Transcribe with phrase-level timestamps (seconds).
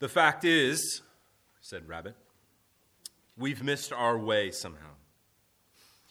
[0.00, 1.02] The fact is,
[1.60, 2.14] said Rabbit,
[3.36, 4.92] we've missed our way somehow.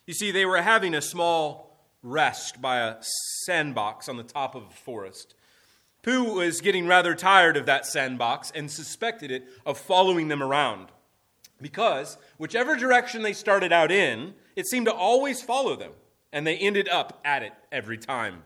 [0.05, 2.97] You see, they were having a small rest by a
[3.45, 5.35] sandbox on the top of a forest.
[6.03, 10.87] Pooh was getting rather tired of that sandbox and suspected it of following them around.
[11.61, 15.91] Because whichever direction they started out in, it seemed to always follow them,
[16.31, 18.43] and they ended up at it every time.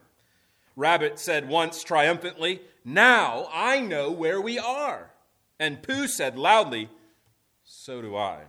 [0.75, 5.11] Rabbit said once triumphantly, Now I know where we are.
[5.61, 6.89] And Pooh said loudly,
[7.63, 8.39] So do I.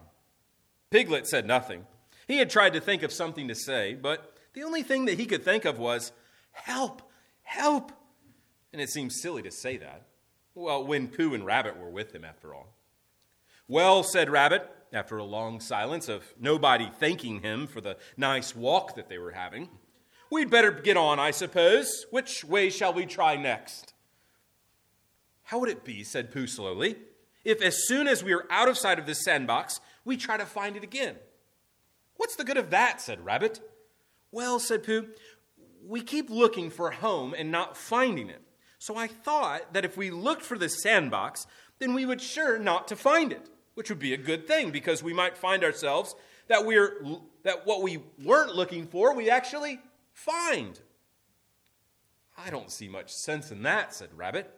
[0.91, 1.85] Piglet said nothing.
[2.27, 5.27] He had tried to think of something to say, but the only thing that he
[5.27, 6.13] could think of was,
[6.53, 7.03] Help!
[7.43, 7.93] Help!
[8.73, 10.07] And it seemed silly to say that.
[10.55, 12.69] Well, when Pooh and Rabbit were with him, after all.
[13.69, 18.97] Well, said Rabbit, after a long silence of nobody thanking him for the nice walk
[18.97, 19.69] that they were having,
[20.31, 22.07] we'd better get on, I suppose.
[22.11, 23.93] Which way shall we try next?
[25.53, 26.97] How would it be, said Pooh slowly,
[27.45, 30.47] if as soon as we are out of sight of this sandbox, we try to
[30.47, 31.17] find it again?
[32.17, 33.03] What's the good of that?
[33.03, 33.61] said Rabbit.
[34.31, 35.09] Well, said Pooh,
[35.87, 38.41] we keep looking for home and not finding it.
[38.79, 41.47] So I thought that if we looked for the sandbox,
[41.81, 45.03] then we would sure not to find it, which would be a good thing because
[45.03, 46.15] we might find ourselves
[46.49, 47.05] that we're
[47.43, 49.81] that what we weren't looking for, we actually
[50.15, 50.81] find.
[52.39, 54.51] I don't see much sense in that, said Rabbit.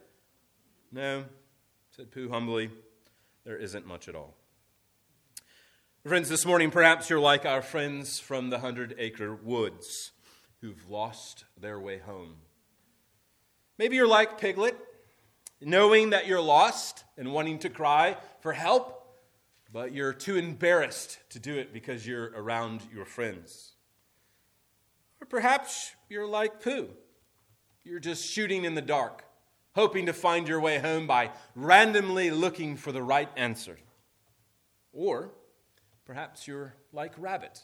[0.91, 1.25] No,
[1.91, 2.69] said Pooh humbly,
[3.43, 4.35] there isn't much at all.
[6.05, 10.11] Friends, this morning perhaps you're like our friends from the Hundred Acre Woods
[10.61, 12.35] who've lost their way home.
[13.77, 14.77] Maybe you're like Piglet,
[15.59, 19.15] knowing that you're lost and wanting to cry for help,
[19.73, 23.73] but you're too embarrassed to do it because you're around your friends.
[25.19, 26.89] Or perhaps you're like Pooh.
[27.83, 29.25] You're just shooting in the dark,
[29.75, 33.77] hoping to find your way home by randomly looking for the right answer.
[34.93, 35.31] Or
[36.05, 37.59] perhaps you're like Rabbit,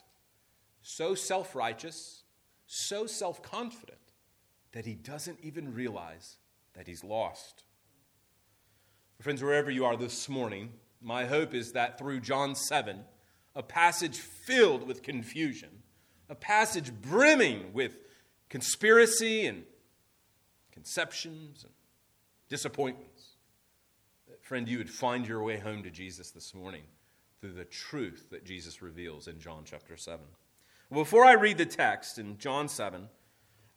[0.81, 2.24] so self righteous,
[2.68, 3.97] so self confident
[4.74, 6.38] that he doesn't even realize
[6.74, 7.63] that he's lost.
[9.22, 13.00] Friends, wherever you are this morning, my hope is that through John 7,
[13.56, 15.69] a passage filled with confusion,
[16.30, 17.97] a passage brimming with
[18.50, 19.63] conspiracy and
[20.72, 21.74] conceptions and
[22.51, 23.38] disappointments,
[24.41, 26.81] friend, you would find your way home to Jesus this morning
[27.39, 30.19] through the truth that Jesus reveals in John chapter 7.
[30.91, 33.07] Before I read the text in John 7,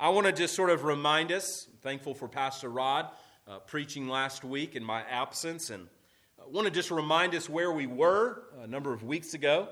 [0.01, 3.11] I want to just sort of remind us, I'm thankful for Pastor Rod
[3.47, 5.87] uh, preaching last week in my absence, and
[6.45, 9.69] I want to just remind us where we were a number of weeks ago.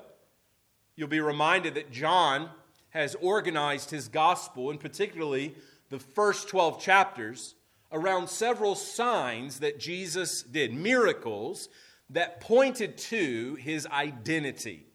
[0.95, 2.49] You'll be reminded that John
[2.91, 5.55] has organized his gospel, and particularly
[5.89, 7.55] the first 12 chapters,
[7.93, 11.69] around several signs that Jesus did, miracles
[12.09, 14.85] that pointed to his identity.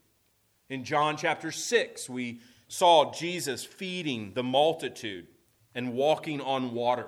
[0.69, 5.27] In John chapter 6, we saw Jesus feeding the multitude
[5.75, 7.07] and walking on water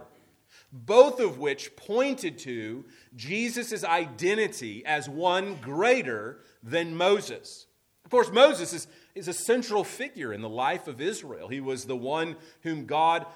[0.72, 2.84] both of which pointed to
[3.16, 7.66] Jesus' identity as one greater than Moses.
[8.04, 11.48] Of course, Moses is, is a central figure in the life of Israel.
[11.48, 13.26] He was the one whom God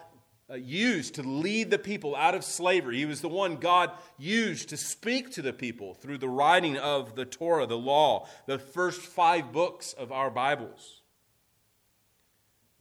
[0.50, 2.99] Uh, used to lead the people out of slavery.
[2.99, 7.15] He was the one God used to speak to the people through the writing of
[7.15, 11.00] the Torah, the law, the first five books of our Bibles.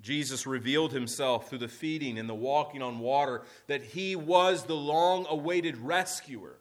[0.02, 4.76] Jesus revealed himself through the feeding and the walking on water that he was the
[4.76, 6.58] long awaited rescuer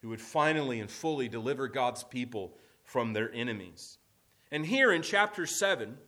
[0.00, 3.98] who would finally and fully deliver God's people from their enemies.
[4.52, 5.98] And here in chapter 7,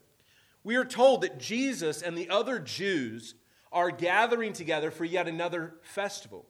[0.63, 3.35] we are told that Jesus and the other Jews
[3.73, 6.47] are gathering together for yet another festival.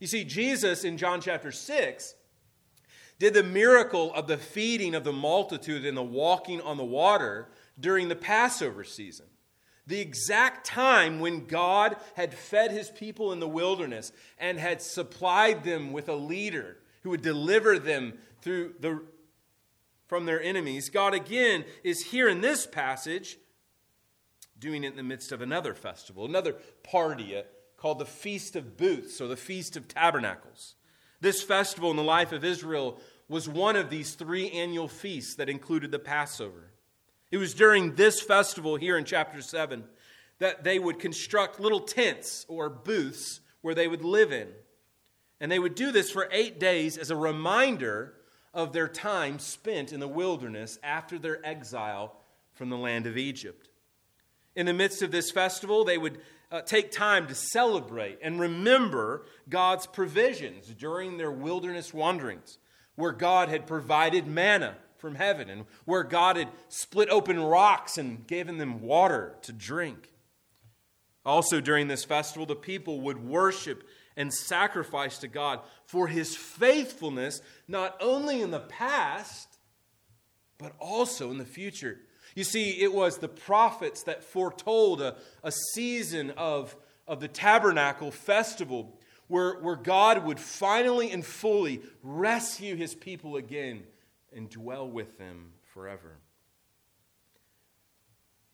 [0.00, 2.14] You see, Jesus in John chapter 6
[3.18, 7.48] did the miracle of the feeding of the multitude and the walking on the water
[7.78, 9.26] during the Passover season
[9.86, 15.62] the exact time when God had fed his people in the wilderness and had supplied
[15.62, 19.00] them with a leader who would deliver them through the,
[20.08, 23.38] from their enemies, God again is here in this passage
[24.58, 27.42] doing it in the midst of another festival, another party
[27.76, 30.74] called the Feast of Booths or the Feast of Tabernacles.
[31.20, 32.98] This festival in the life of Israel
[33.28, 36.70] was one of these three annual feasts that included the Passover.
[37.30, 39.84] It was during this festival here in chapter 7
[40.38, 44.48] that they would construct little tents or booths where they would live in.
[45.40, 48.14] And they would do this for eight days as a reminder
[48.54, 52.16] of their time spent in the wilderness after their exile
[52.54, 53.68] from the land of Egypt.
[54.56, 56.18] In the midst of this festival, they would
[56.50, 62.58] uh, take time to celebrate and remember God's provisions during their wilderness wanderings,
[62.94, 68.26] where God had provided manna from heaven and where God had split open rocks and
[68.26, 70.12] given them water to drink.
[71.24, 73.84] Also, during this festival, the people would worship
[74.16, 79.58] and sacrifice to God for his faithfulness, not only in the past,
[80.56, 81.98] but also in the future.
[82.36, 86.76] You see, it was the prophets that foretold a, a season of,
[87.08, 93.84] of the tabernacle festival where, where God would finally and fully rescue his people again
[94.34, 96.18] and dwell with them forever.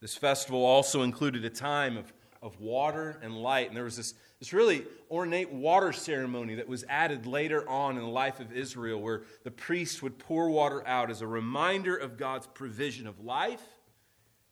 [0.00, 4.14] This festival also included a time of, of water and light, and there was this,
[4.42, 9.00] this really ornate water ceremony that was added later on in the life of Israel,
[9.00, 13.62] where the priest would pour water out as a reminder of God's provision of life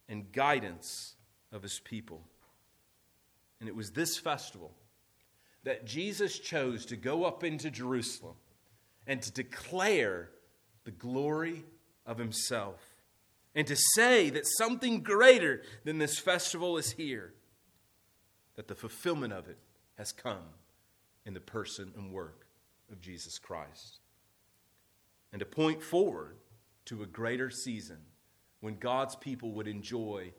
[0.08, 1.16] and guidance
[1.50, 2.22] of his people.
[3.58, 4.70] And it was this festival
[5.64, 8.36] that Jesus chose to go up into Jerusalem
[9.08, 10.30] and to declare
[10.84, 11.64] the glory
[12.06, 12.80] of himself
[13.56, 17.34] and to say that something greater than this festival is here,
[18.54, 19.58] that the fulfillment of it
[20.00, 20.38] has come
[21.26, 22.46] in the person and work
[22.90, 23.98] of Jesus Christ.
[25.30, 26.38] And to point forward
[26.86, 27.98] to a greater season
[28.60, 30.32] when God's people would enjoy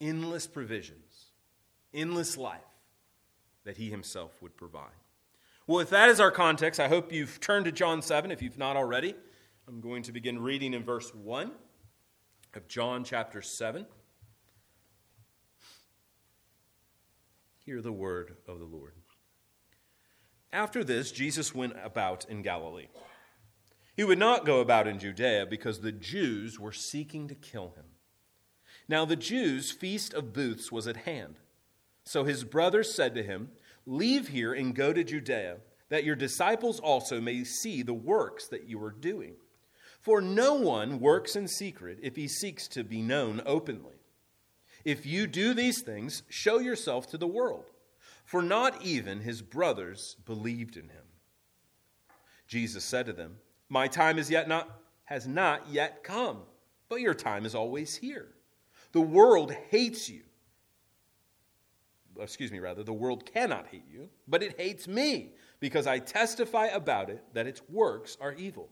[0.00, 1.26] endless provisions,
[1.94, 2.58] endless life
[3.62, 4.90] that He Himself would provide.
[5.68, 8.58] Well, if that is our context, I hope you've turned to John 7 if you've
[8.58, 9.14] not already.
[9.68, 11.52] I'm going to begin reading in verse 1
[12.52, 13.86] of John chapter 7.
[17.68, 18.94] Hear the word of the Lord.
[20.50, 22.88] After this, Jesus went about in Galilee
[23.94, 27.84] he would not go about in Judea because the Jews were seeking to kill him.
[28.88, 31.34] Now the Jews' feast of booths was at hand.
[32.04, 33.50] So his brothers said to him,
[33.84, 35.56] Leave here and go to Judea,
[35.88, 39.34] that your disciples also may see the works that you are doing.
[40.00, 43.97] For no one works in secret if he seeks to be known openly.
[44.88, 47.66] If you do these things, show yourself to the world.
[48.24, 51.04] For not even his brothers believed in him.
[52.46, 53.36] Jesus said to them,
[53.68, 56.38] my time is yet not, has not yet come,
[56.88, 58.28] but your time is always here.
[58.92, 60.22] The world hates you.
[62.18, 66.68] Excuse me, rather, the world cannot hate you, but it hates me because I testify
[66.68, 68.70] about it that its works are evil.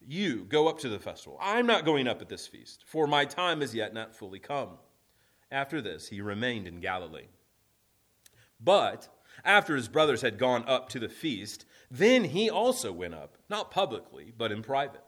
[0.00, 1.36] You go up to the festival.
[1.42, 4.78] I'm not going up at this feast, for my time is yet not fully come.
[5.50, 7.28] After this, he remained in Galilee.
[8.60, 9.08] But
[9.44, 13.70] after his brothers had gone up to the feast, then he also went up, not
[13.70, 15.02] publicly, but in private.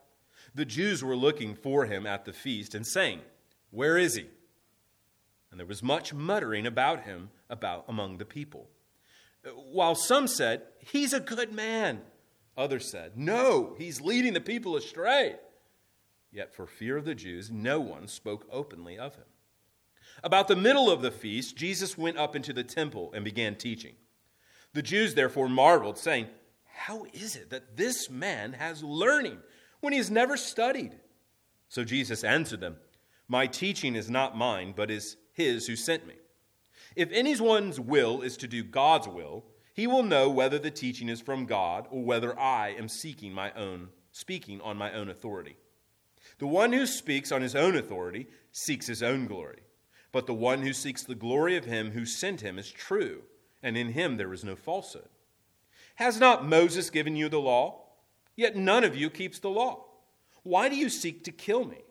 [0.54, 3.20] The Jews were looking for him at the feast and saying,
[3.70, 4.26] Where is he?
[5.50, 8.68] And there was much muttering about him about among the people.
[9.54, 12.00] While some said, He's a good man.
[12.56, 15.36] Others said, No, he's leading the people astray.
[16.30, 19.24] Yet for fear of the Jews, no one spoke openly of him.
[20.22, 23.94] About the middle of the feast, Jesus went up into the temple and began teaching.
[24.72, 26.28] The Jews therefore marveled, saying,
[26.84, 29.38] how is it that this man has learning
[29.80, 30.98] when he has never studied?
[31.68, 32.76] So Jesus answered them,
[33.28, 36.14] My teaching is not mine, but is his who sent me.
[36.96, 41.20] If anyone's will is to do God's will, he will know whether the teaching is
[41.20, 45.56] from God or whether I am seeking my own, speaking on my own authority.
[46.38, 49.60] The one who speaks on his own authority seeks his own glory,
[50.12, 53.22] but the one who seeks the glory of him who sent him is true,
[53.62, 55.08] and in him there is no falsehood.
[55.96, 57.80] Has not Moses given you the law?
[58.36, 59.84] Yet none of you keeps the law.
[60.42, 61.82] Why do you seek to kill me?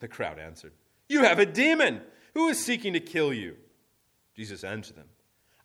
[0.00, 0.72] The crowd answered,
[1.08, 2.02] You have a demon.
[2.34, 3.56] Who is seeking to kill you?
[4.36, 5.08] Jesus answered them,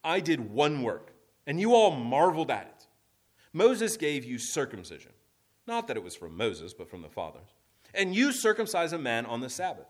[0.03, 1.13] I did one work,
[1.45, 2.87] and you all marveled at it.
[3.53, 5.11] Moses gave you circumcision.
[5.67, 7.53] Not that it was from Moses, but from the fathers.
[7.93, 9.87] And you circumcise a man on the Sabbath.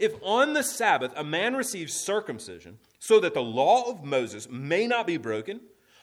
[0.00, 4.86] If on the Sabbath a man receives circumcision, so that the law of Moses may
[4.86, 5.60] not be broken,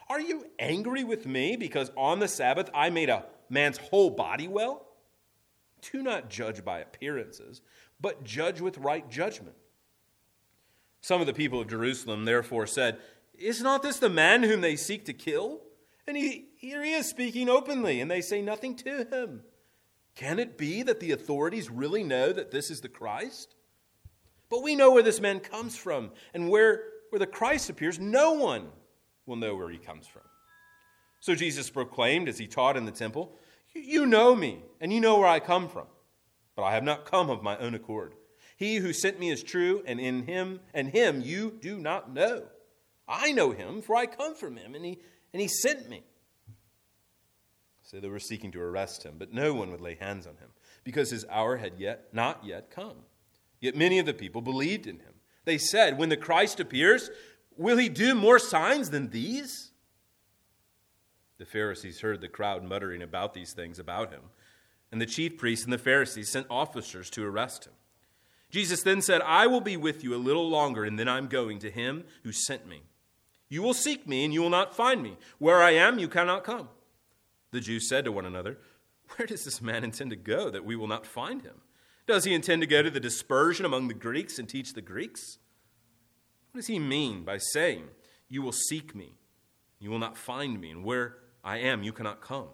[0.08, 4.46] are you angry with me because on the Sabbath I made a man's whole body
[4.46, 4.86] well?
[5.90, 7.60] Do not judge by appearances,
[8.00, 9.56] but judge with right judgment.
[11.00, 12.98] Some of the people of Jerusalem therefore said,
[13.36, 15.60] Is not this the man whom they seek to kill?
[16.06, 19.42] And he, here he is speaking openly, and they say nothing to him.
[20.14, 23.56] Can it be that the authorities really know that this is the Christ?
[24.50, 28.32] But we know where this man comes from, and where, where the Christ appears, no
[28.32, 28.68] one
[29.26, 30.22] will know where he comes from.
[31.20, 33.36] So Jesus proclaimed as he taught in the temple,
[33.74, 35.86] You know me, and you know where I come from,
[36.56, 38.14] but I have not come of my own accord.
[38.56, 42.44] He who sent me is true, and in him and him you do not know.
[43.06, 44.98] I know him, for I come from him, and he,
[45.32, 46.02] and he sent me.
[47.82, 50.50] So they were seeking to arrest him, but no one would lay hands on him,
[50.84, 52.96] because his hour had yet not yet come.
[53.60, 55.14] Yet many of the people believed in him.
[55.44, 57.10] They said, When the Christ appears,
[57.56, 59.72] will he do more signs than these?
[61.38, 64.22] The Pharisees heard the crowd muttering about these things about him,
[64.90, 67.72] and the chief priests and the Pharisees sent officers to arrest him.
[68.50, 71.58] Jesus then said, I will be with you a little longer, and then I'm going
[71.60, 72.82] to him who sent me.
[73.48, 75.16] You will seek me, and you will not find me.
[75.38, 76.68] Where I am, you cannot come.
[77.50, 78.58] The Jews said to one another,
[79.16, 81.60] Where does this man intend to go that we will not find him?
[82.08, 85.36] Does he intend to go to the dispersion among the Greeks and teach the Greeks?
[86.50, 87.84] What does he mean by saying,
[88.30, 89.12] You will seek me,
[89.78, 92.48] you will not find me, and where I am, you cannot come?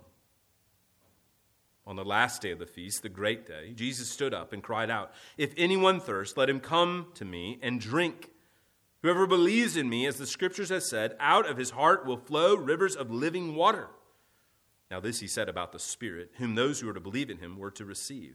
[1.86, 4.90] On the last day of the feast, the great day, Jesus stood up and cried
[4.90, 8.32] out, If anyone thirst, let him come to me and drink.
[9.02, 12.56] Whoever believes in me, as the scriptures have said, out of his heart will flow
[12.56, 13.86] rivers of living water.
[14.90, 17.56] Now, this he said about the Spirit, whom those who were to believe in him
[17.56, 18.34] were to receive.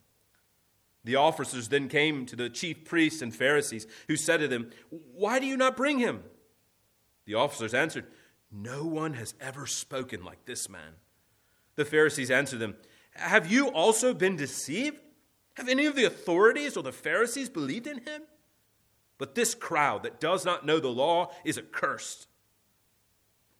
[1.03, 5.39] The officers then came to the chief priests and Pharisees, who said to them, Why
[5.39, 6.23] do you not bring him?
[7.25, 8.05] The officers answered,
[8.51, 10.95] No one has ever spoken like this man.
[11.75, 12.75] The Pharisees answered them,
[13.13, 15.01] Have you also been deceived?
[15.55, 18.23] Have any of the authorities or the Pharisees believed in him?
[19.17, 22.27] But this crowd that does not know the law is accursed.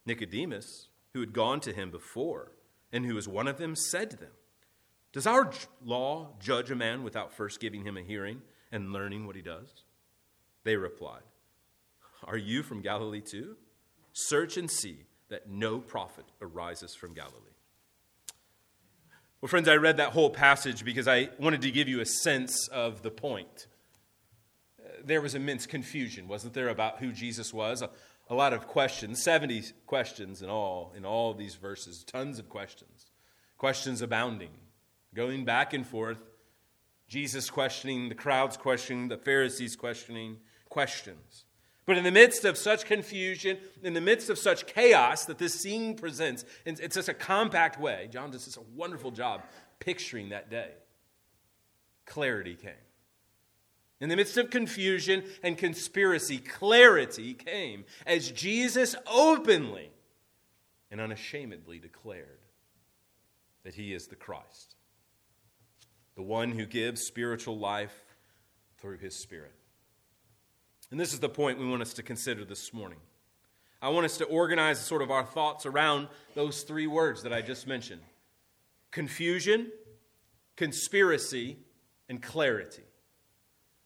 [0.05, 2.51] Nicodemus, who had gone to him before,
[2.91, 4.31] and who was one of them, said to them,
[5.13, 5.51] Does our
[5.83, 8.41] law judge a man without first giving him a hearing
[8.71, 9.83] and learning what he does?
[10.63, 11.23] They replied,
[12.23, 13.57] Are you from Galilee too?
[14.13, 17.35] Search and see that no prophet arises from Galilee.
[19.41, 22.67] Well, friends, I read that whole passage because I wanted to give you a sense
[22.67, 23.67] of the point
[24.79, 27.81] uh, there was immense confusion, wasn't there, about who Jesus was?
[27.81, 27.89] A,
[28.29, 33.07] a lot of questions, 70 questions in all, in all these verses, tons of questions.
[33.57, 34.51] Questions abounding,
[35.13, 36.17] going back and forth.
[37.07, 40.37] Jesus questioning, the crowds questioning, the Pharisees questioning,
[40.69, 41.45] questions.
[41.85, 45.53] But in the midst of such confusion, in the midst of such chaos that this
[45.53, 49.41] scene presents, in, in such a compact way, John does a wonderful job
[49.79, 50.69] picturing that day.
[52.05, 52.71] Clarity came.
[53.99, 59.91] In the midst of confusion and conspiracy, clarity came as Jesus openly
[60.89, 62.39] and unashamedly declared
[63.63, 64.70] that he is the Christ,
[66.15, 68.03] the one who gives spiritual life
[68.77, 69.53] through his Spirit.
[70.89, 72.99] And this is the point we want us to consider this morning.
[73.81, 77.41] I want us to organize sort of our thoughts around those three words that I
[77.41, 78.01] just mentioned
[78.91, 79.71] confusion,
[80.57, 81.57] conspiracy,
[82.09, 82.83] and clarity.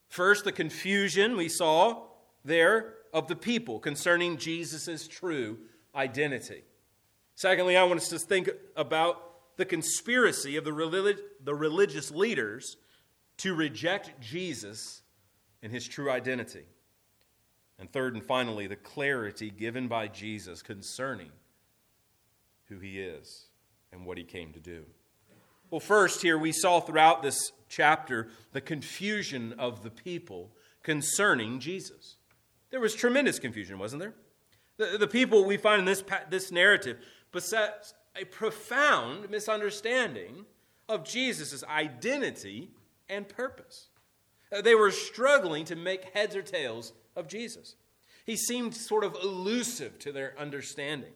[0.08, 2.02] First, the confusion we saw
[2.44, 5.58] there of the people concerning Jesus' true
[5.94, 6.64] identity.
[7.34, 9.25] Secondly, I want us to think about
[9.56, 12.76] the conspiracy of the, relig- the religious leaders
[13.38, 15.02] to reject Jesus
[15.62, 16.64] and his true identity.
[17.78, 21.30] And third and finally, the clarity given by Jesus concerning
[22.68, 23.46] who he is
[23.92, 24.84] and what he came to do.
[25.70, 32.16] Well, first, here we saw throughout this chapter the confusion of the people concerning Jesus.
[32.70, 34.14] There was tremendous confusion, wasn't there?
[34.76, 36.98] The, the people we find in this, this narrative
[37.32, 40.46] possess a profound misunderstanding
[40.88, 42.70] of Jesus' identity
[43.08, 43.88] and purpose.
[44.52, 47.76] Uh, they were struggling to make heads or tails of Jesus.
[48.24, 51.12] He seemed sort of elusive to their understanding.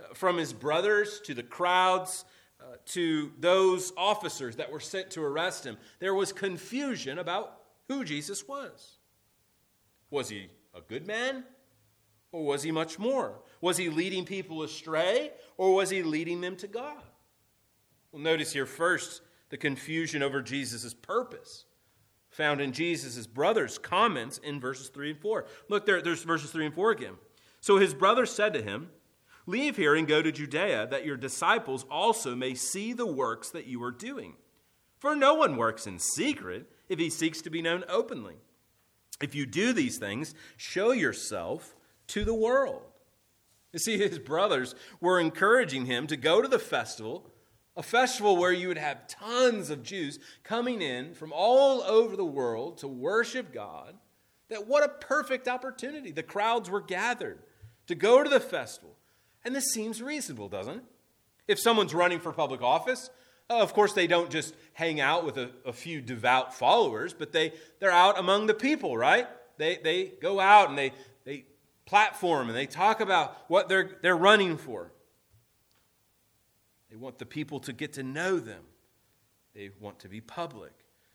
[0.00, 2.24] Uh, from his brothers to the crowds
[2.60, 8.04] uh, to those officers that were sent to arrest him, there was confusion about who
[8.04, 8.98] Jesus was.
[10.10, 11.44] Was he a good man?
[12.32, 13.40] Or was he much more?
[13.60, 15.32] Was he leading people astray?
[15.56, 17.02] Or was he leading them to God?
[18.12, 21.64] Well, notice here first the confusion over Jesus' purpose
[22.30, 25.46] found in Jesus' brothers' comments in verses 3 and 4.
[25.68, 27.14] Look there, there's verses 3 and 4 again.
[27.60, 28.90] So his brother said to him,
[29.46, 33.66] Leave here and go to Judea, that your disciples also may see the works that
[33.66, 34.34] you are doing.
[34.98, 38.36] For no one works in secret if he seeks to be known openly.
[39.22, 41.74] If you do these things, show yourself
[42.08, 42.82] to the world.
[43.72, 47.30] You see, his brothers were encouraging him to go to the festival,
[47.76, 52.24] a festival where you would have tons of Jews coming in from all over the
[52.24, 53.94] world to worship God.
[54.48, 56.10] That what a perfect opportunity.
[56.10, 57.38] The crowds were gathered
[57.86, 58.96] to go to the festival.
[59.44, 60.84] And this seems reasonable, doesn't it?
[61.46, 63.10] If someone's running for public office,
[63.50, 67.32] uh, of course, they don't just hang out with a, a, few devout followers, but
[67.32, 69.26] they, they're out among the people, right?
[69.56, 70.94] They, they go out and they, they
[71.88, 74.92] platform and they talk about what they're, they're running for.
[76.90, 78.62] They want the people to get to know them,
[79.54, 80.72] they want to be public.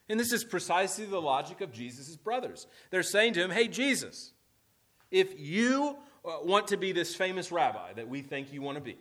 [0.09, 2.67] And this is precisely the logic of Jesus' brothers.
[2.89, 4.33] They're saying to him, Hey, Jesus,
[5.11, 8.83] if you uh, want to be this famous rabbi that we think you want to
[8.83, 8.97] be,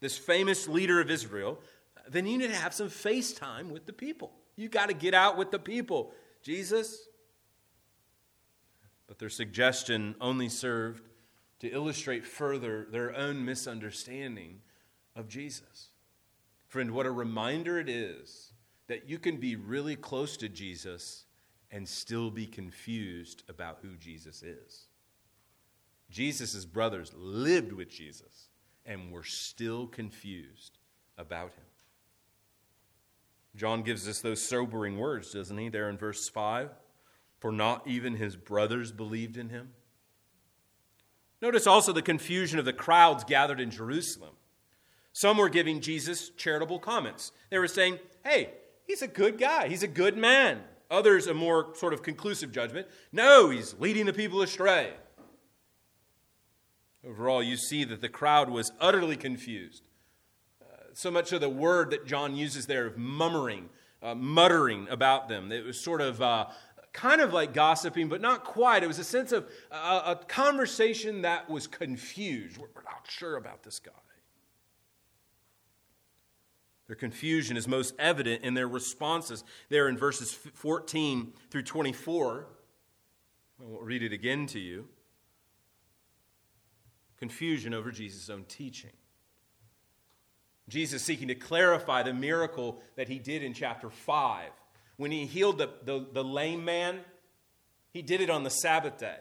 [0.00, 1.60] this famous leader of Israel,
[2.08, 4.32] then you need to have some face time with the people.
[4.56, 6.12] You got to get out with the people.
[6.42, 7.05] Jesus.
[9.06, 11.08] But their suggestion only served
[11.60, 14.60] to illustrate further their own misunderstanding
[15.14, 15.90] of Jesus.
[16.68, 18.52] Friend, what a reminder it is
[18.88, 21.24] that you can be really close to Jesus
[21.70, 24.86] and still be confused about who Jesus is.
[26.10, 28.48] Jesus' brothers lived with Jesus
[28.84, 30.78] and were still confused
[31.18, 31.64] about him.
[33.56, 36.70] John gives us those sobering words, doesn't he, there in verse 5?
[37.38, 39.70] For not even his brothers believed in him.
[41.42, 44.34] Notice also the confusion of the crowds gathered in Jerusalem.
[45.12, 47.32] Some were giving Jesus charitable comments.
[47.50, 48.50] They were saying, hey,
[48.84, 50.60] he's a good guy, he's a good man.
[50.90, 52.86] Others, a more sort of conclusive judgment.
[53.12, 54.92] No, he's leading the people astray.
[57.06, 59.82] Overall, you see that the crowd was utterly confused
[60.96, 63.68] so much of the word that John uses there of mummering,
[64.02, 65.52] uh, muttering about them.
[65.52, 66.46] It was sort of uh,
[66.96, 68.82] kind of like gossiping, but not quite.
[68.82, 72.56] It was a sense of a conversation that was confused.
[72.56, 73.92] We're not sure about this guy.
[76.86, 82.46] Their confusion is most evident in their responses there in verses 14 through 24.
[83.60, 84.88] I won't read it again to you.
[87.18, 88.92] Confusion over Jesus' own teaching.
[90.68, 94.50] Jesus seeking to clarify the miracle that he did in chapter 5.
[94.96, 97.00] When he healed the, the, the, lame man,
[97.92, 99.16] he did it on the Sabbath day.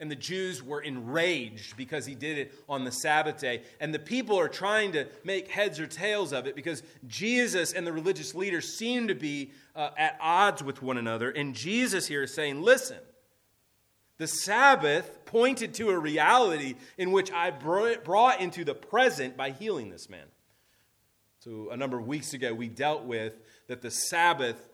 [0.00, 3.62] And the Jews were enraged because he did it on the Sabbath day.
[3.80, 7.84] And the people are trying to make heads or tails of it because Jesus and
[7.84, 11.30] the religious leaders seem to be uh, at odds with one another.
[11.30, 12.98] And Jesus here is saying, listen,
[14.18, 19.90] the Sabbath pointed to a reality in which I brought into the present by healing
[19.90, 20.26] this man.
[21.40, 23.34] So, a number of weeks ago, we dealt with
[23.68, 24.67] that the Sabbath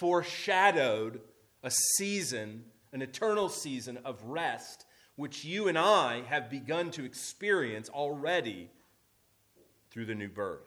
[0.00, 1.20] foreshadowed
[1.62, 7.90] a season, an eternal season of rest, which you and I have begun to experience
[7.90, 8.70] already
[9.90, 10.64] through the new birth.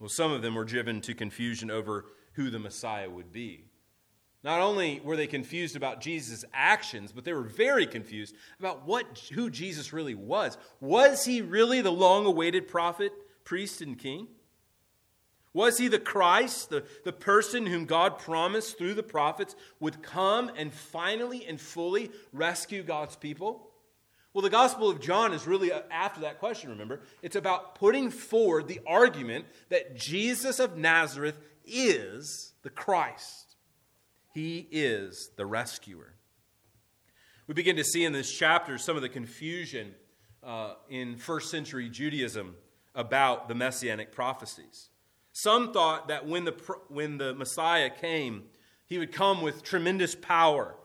[0.00, 3.64] Well, some of them were driven to confusion over who the Messiah would be.
[4.42, 9.20] Not only were they confused about Jesus' actions, but they were very confused about what,
[9.34, 10.56] who Jesus really was.
[10.80, 13.12] Was he really the long awaited prophet
[13.44, 14.28] priest and king?
[15.54, 20.50] Was he the Christ, the, the person whom God promised through the prophets would come
[20.56, 23.70] and finally and fully rescue God's people?
[24.34, 27.02] Well, the Gospel of John is really after that question, remember?
[27.22, 33.54] It's about putting forward the argument that Jesus of Nazareth is the Christ.
[34.34, 36.14] He is the rescuer.
[37.46, 39.94] We begin to see in this chapter some of the confusion
[40.42, 42.56] uh, in first century Judaism
[42.96, 44.88] about the messianic prophecies.
[45.36, 46.52] Some thought that when the,
[46.86, 48.44] when the Messiah came,
[48.86, 50.76] he would come with tremendous power,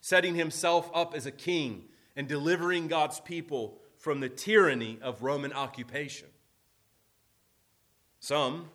[0.00, 1.84] setting himself up as a king
[2.16, 6.26] and delivering God's people from the tyranny of Roman occupation.
[8.18, 8.70] Some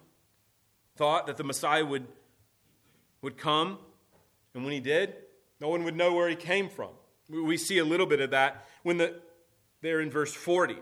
[0.97, 2.05] thought that the Messiah would,
[3.23, 3.79] would come,
[4.53, 5.15] and when he did,
[5.59, 6.91] no one would know where he came from.
[7.27, 9.15] We see a little bit of that when the,
[9.81, 10.75] there in verse 40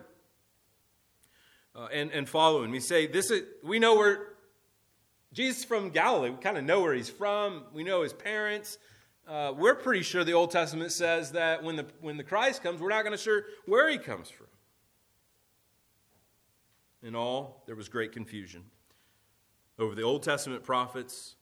[1.73, 2.69] uh, and, and following.
[2.69, 4.30] We say, this is, we know where
[5.33, 6.29] Jesus from Galilee.
[6.29, 7.63] We kind of know where he's from.
[7.73, 8.77] We know his parents.
[9.27, 12.81] Uh, we're pretty sure the Old Testament says that when the, when the Christ comes,
[12.81, 14.47] we're not going to sure where he comes from.
[17.03, 18.63] In all, there was great confusion
[19.79, 21.35] over the Old Testament prophets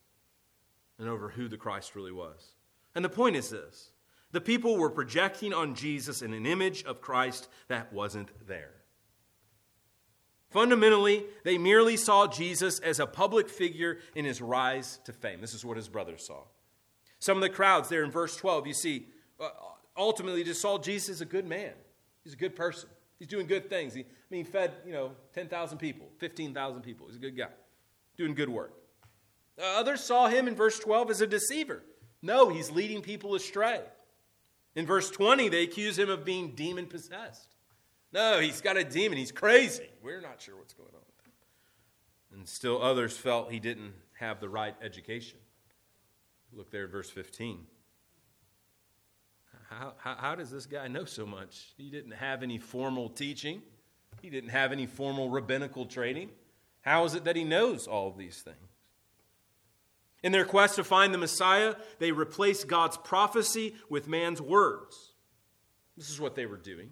[1.00, 2.54] and over who the Christ really was.
[2.96, 3.92] And the point is this
[4.32, 8.79] the people were projecting on Jesus in an image of Christ that wasn't there.
[10.50, 15.42] Fundamentally, they merely saw Jesus as a public figure in his rise to fame.
[15.42, 16.42] This is what his brothers saw.
[17.20, 19.08] Some of the crowds there in verse 12, you see,
[19.40, 19.50] uh,
[19.96, 21.74] ultimately just saw Jesus as a good man.
[22.24, 22.90] He's a good person.
[23.20, 23.94] He's doing good things.
[23.94, 27.08] He, I mean, he fed, you know, 10,000 people, 15,000 people.
[27.08, 27.50] He's a good guy,
[28.18, 28.74] doing good work.
[29.60, 31.84] Uh, others saw him in verse 12 as a deceiver.
[32.22, 33.82] No, he's leading people astray.
[34.76, 37.56] In verse 20, they accuse him of being demon possessed.
[38.12, 39.18] No, he's got a demon.
[39.18, 39.90] He's crazy.
[40.02, 42.40] We're not sure what's going on with him.
[42.40, 45.40] And still others felt he didn't have the right education.
[46.54, 47.66] Look there at verse 15.
[49.70, 51.74] How, how, how, does this guy know so much?
[51.78, 53.62] He didn't have any formal teaching,
[54.22, 56.30] he didn't have any formal rabbinical training.
[56.82, 58.58] How is it that he knows all of these things?
[60.24, 65.14] In their quest to find the Messiah, they replaced God's prophecy with man's words.
[65.96, 66.90] This is what they were doing.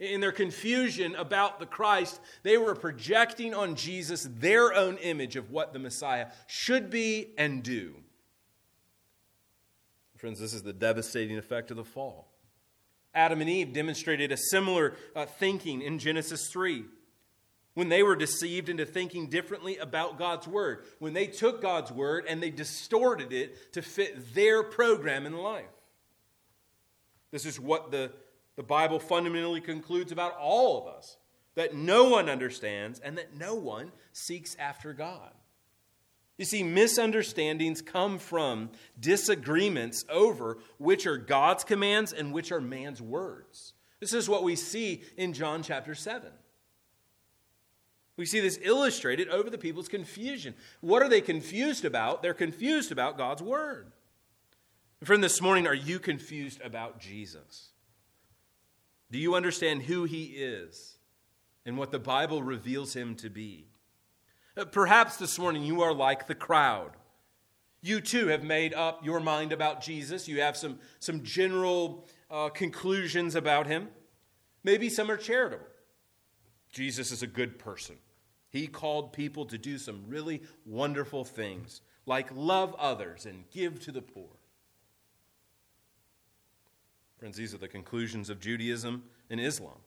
[0.00, 5.50] In their confusion about the Christ, they were projecting on Jesus their own image of
[5.50, 7.94] what the Messiah should be and do.
[10.16, 12.28] Friends, this is the devastating effect of the fall.
[13.14, 16.84] Adam and Eve demonstrated a similar uh, thinking in Genesis 3
[17.74, 22.24] when they were deceived into thinking differently about God's Word, when they took God's Word
[22.28, 25.66] and they distorted it to fit their program in life.
[27.30, 28.12] This is what the,
[28.56, 31.16] the Bible fundamentally concludes about all of us
[31.54, 35.30] that no one understands and that no one seeks after God.
[36.36, 43.00] You see, misunderstandings come from disagreements over which are God's commands and which are man's
[43.00, 43.72] words.
[44.00, 46.28] This is what we see in John chapter 7.
[48.16, 50.54] We see this illustrated over the people's confusion.
[50.80, 52.22] What are they confused about?
[52.22, 53.92] They're confused about God's word.
[55.02, 57.70] Friend, this morning, are you confused about Jesus?
[59.14, 60.96] Do you understand who he is
[61.64, 63.68] and what the Bible reveals him to be?
[64.56, 66.90] Uh, perhaps this morning you are like the crowd.
[67.80, 70.26] You too have made up your mind about Jesus.
[70.26, 73.86] You have some, some general uh, conclusions about him.
[74.64, 75.68] Maybe some are charitable.
[76.72, 77.94] Jesus is a good person.
[78.50, 83.92] He called people to do some really wonderful things, like love others and give to
[83.92, 84.30] the poor.
[87.18, 89.78] Friends, these are the conclusions of Judaism and Islam,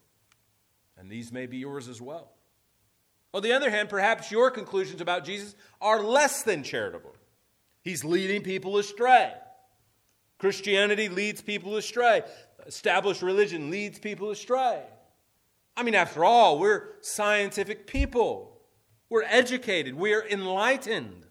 [0.97, 2.31] and these may be yours as well.
[3.33, 7.15] On the other hand, perhaps your conclusions about Jesus are less than charitable.
[7.81, 9.33] He's leading people astray.
[10.39, 12.23] Christianity leads people astray.
[12.65, 14.81] Established religion leads people astray.
[15.75, 18.59] I mean, after all, we're scientific people.
[19.09, 19.95] We're educated.
[19.95, 21.25] We're enlightened.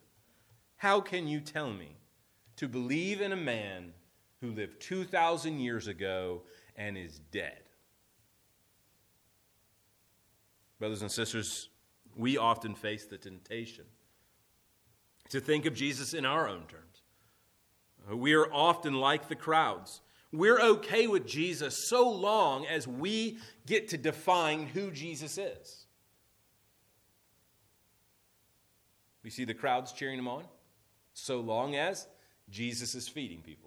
[0.77, 1.97] How can you tell me
[2.57, 3.93] to believe in a man
[4.41, 6.43] who lived 2,000 years ago
[6.77, 7.63] and is dead?
[10.79, 11.69] Brothers and sisters,
[12.17, 13.85] we often face the temptation
[15.31, 17.03] to think of Jesus in our own terms.
[18.13, 20.01] We are often like the crowds.
[20.33, 25.87] We're okay with Jesus so long as we get to define who Jesus is.
[29.25, 30.45] We see the crowds cheering him on
[31.15, 32.07] so long as
[32.49, 33.66] Jesus is feeding people.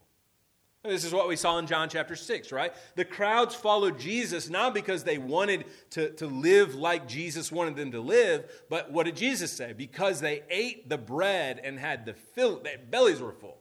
[0.83, 2.73] This is what we saw in John chapter 6, right?
[2.95, 7.91] The crowds followed Jesus not because they wanted to, to live like Jesus wanted them
[7.91, 9.73] to live, but what did Jesus say?
[9.73, 13.57] Because they ate the bread and had the fill, their bellies were full.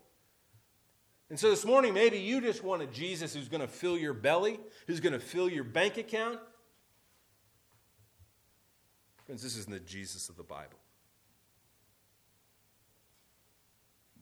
[1.28, 4.14] And so this morning, maybe you just want a Jesus who's going to fill your
[4.14, 6.38] belly, who's going to fill your bank account.
[9.26, 10.78] Friends, this isn't the Jesus of the Bible.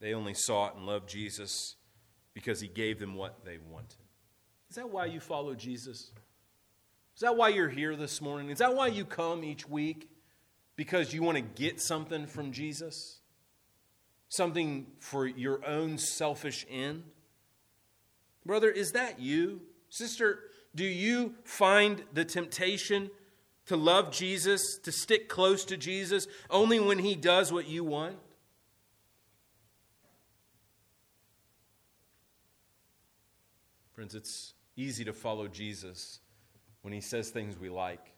[0.00, 1.76] They only sought and loved Jesus
[2.36, 3.96] because he gave them what they wanted.
[4.68, 6.10] Is that why you follow Jesus?
[7.14, 8.50] Is that why you're here this morning?
[8.50, 10.10] Is that why you come each week?
[10.76, 13.20] Because you want to get something from Jesus?
[14.28, 17.04] Something for your own selfish end?
[18.44, 19.62] Brother, is that you?
[19.88, 20.40] Sister,
[20.74, 23.10] do you find the temptation
[23.64, 28.18] to love Jesus, to stick close to Jesus, only when he does what you want?
[33.96, 36.20] Friends, it's easy to follow Jesus
[36.82, 38.12] when he says things we like.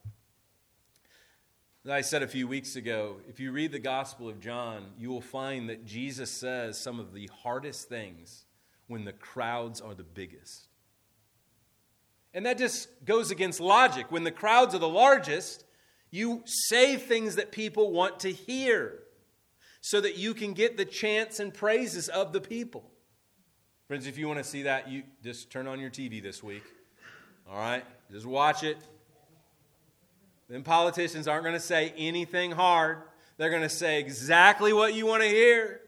[1.85, 5.09] As I said a few weeks ago, if you read the Gospel of John, you
[5.09, 8.43] will find that Jesus says some of the hardest things
[8.87, 10.67] when the crowds are the biggest.
[12.33, 14.11] And that just goes against logic.
[14.11, 15.63] When the crowds are the largest,
[16.11, 18.99] you say things that people want to hear
[19.79, 22.83] so that you can get the chants and praises of the people.
[23.89, 26.61] Friends, if you want to see that, you just turn on your TV this week.
[27.49, 27.83] All right?
[28.11, 28.77] Just watch it.
[30.47, 32.99] then politicians aren't going to say anything hard.
[33.37, 35.81] They're going to say exactly what you want to hear,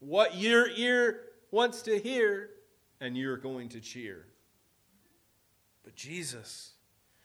[0.00, 1.20] what your ear
[1.52, 2.50] wants to hear,
[3.00, 4.26] and you're going to cheer.
[5.84, 6.72] But Jesus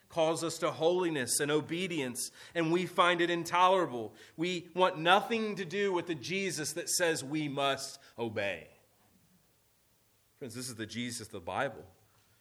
[0.07, 4.13] calls us to holiness and obedience, and we find it intolerable.
[4.35, 8.67] We want nothing to do with the Jesus that says we must obey.
[10.39, 11.83] Friends, this is the Jesus of the Bible.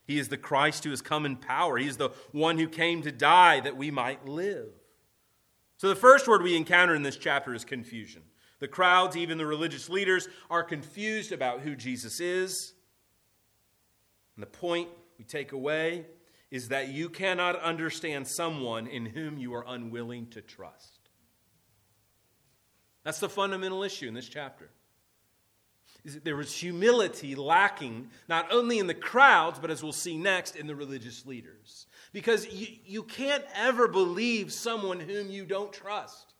[0.07, 1.79] He is the Christ who has come in power.
[1.79, 4.69] He is the one who came to die that we might live.
[5.79, 8.23] So, the first word we encounter in this chapter is confusion.
[8.61, 12.75] The crowds, even the religious leaders, are confused about who Jesus is.
[14.37, 16.07] And the point we take away
[16.51, 21.11] is that you cannot understand someone in whom you are unwilling to trust.
[23.03, 24.71] That's the fundamental issue in this chapter.
[26.07, 30.67] There was humility lacking not only in the crowds, but as we'll see next, in
[30.67, 31.87] the religious leaders.
[32.13, 36.35] Because you, you can't ever believe someone whom you don't trust.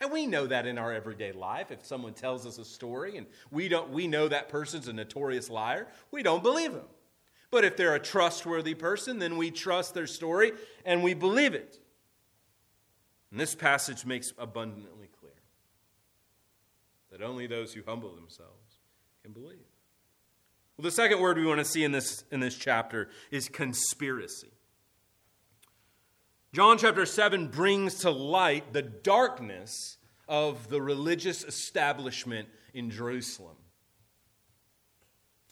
[0.00, 1.70] And we know that in our everyday life.
[1.70, 5.50] If someone tells us a story and we, don't, we know that person's a notorious
[5.50, 6.86] liar, we don't believe them.
[7.50, 10.52] But if they're a trustworthy person, then we trust their story
[10.84, 11.78] and we believe it.
[13.30, 14.93] And this passage makes abundantly clear
[17.14, 18.80] that only those who humble themselves
[19.22, 19.68] can believe.
[20.76, 24.50] Well, the second word we want to see in this, in this chapter is conspiracy.
[26.52, 29.96] John chapter 7 brings to light the darkness
[30.26, 33.58] of the religious establishment in Jerusalem.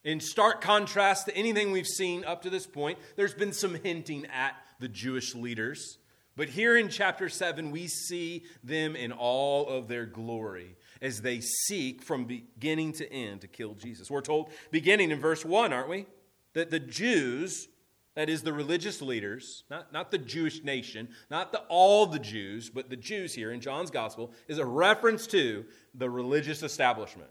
[0.03, 4.27] In stark contrast to anything we've seen up to this point, there's been some hinting
[4.27, 5.99] at the Jewish leaders.
[6.35, 11.41] But here in chapter 7, we see them in all of their glory as they
[11.41, 14.11] seek from beginning to end to kill Jesus.
[14.11, 16.07] We're told, beginning in verse 1, aren't we?
[16.55, 17.69] That the Jews,
[18.15, 22.71] that is the religious leaders, not, not the Jewish nation, not the, all the Jews,
[22.71, 27.31] but the Jews here in John's gospel, is a reference to the religious establishment.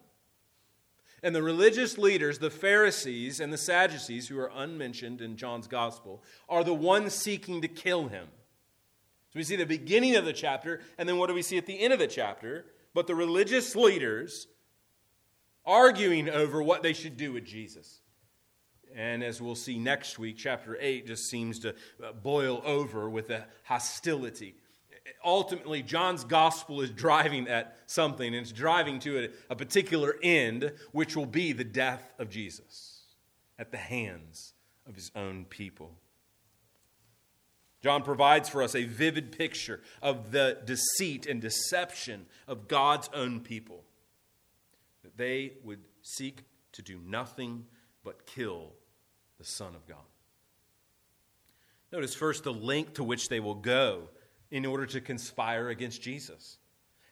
[1.23, 6.23] And the religious leaders, the Pharisees and the Sadducees, who are unmentioned in John's gospel,
[6.49, 8.27] are the ones seeking to kill him.
[9.29, 11.65] So we see the beginning of the chapter, and then what do we see at
[11.65, 12.65] the end of the chapter?
[12.93, 14.47] But the religious leaders
[15.65, 18.01] arguing over what they should do with Jesus.
[18.93, 23.29] And as we'll see next week, chapter 8 just seems to uh, boil over with
[23.29, 24.55] a hostility
[25.23, 30.71] ultimately, John's gospel is driving at something, and it's driving to a, a particular end,
[30.91, 33.01] which will be the death of Jesus
[33.59, 34.53] at the hands
[34.87, 35.95] of his own people.
[37.81, 43.39] John provides for us a vivid picture of the deceit and deception of God's own
[43.39, 43.83] people.
[45.03, 47.65] That they would seek to do nothing
[48.03, 48.73] but kill
[49.39, 49.97] the Son of God.
[51.91, 54.09] Notice first the length to which they will go
[54.51, 56.57] in order to conspire against Jesus.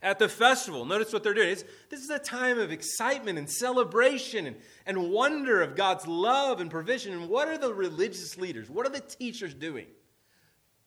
[0.02, 1.50] At the festival, notice what they're doing.
[1.50, 4.56] It's, this is a time of excitement and celebration and,
[4.86, 7.12] and wonder of God's love and provision.
[7.14, 8.70] And what are the religious leaders?
[8.70, 9.88] What are the teachers doing?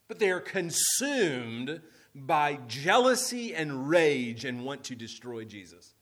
[0.09, 1.81] But they are consumed
[2.15, 5.95] by jealousy and rage and want to destroy Jesus.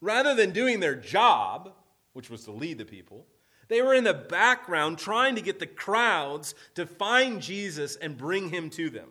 [0.00, 1.72] Rather than doing their job,
[2.12, 3.26] which was to lead the people,
[3.68, 8.50] they were in the background trying to get the crowds to find Jesus and bring
[8.50, 9.08] him to them.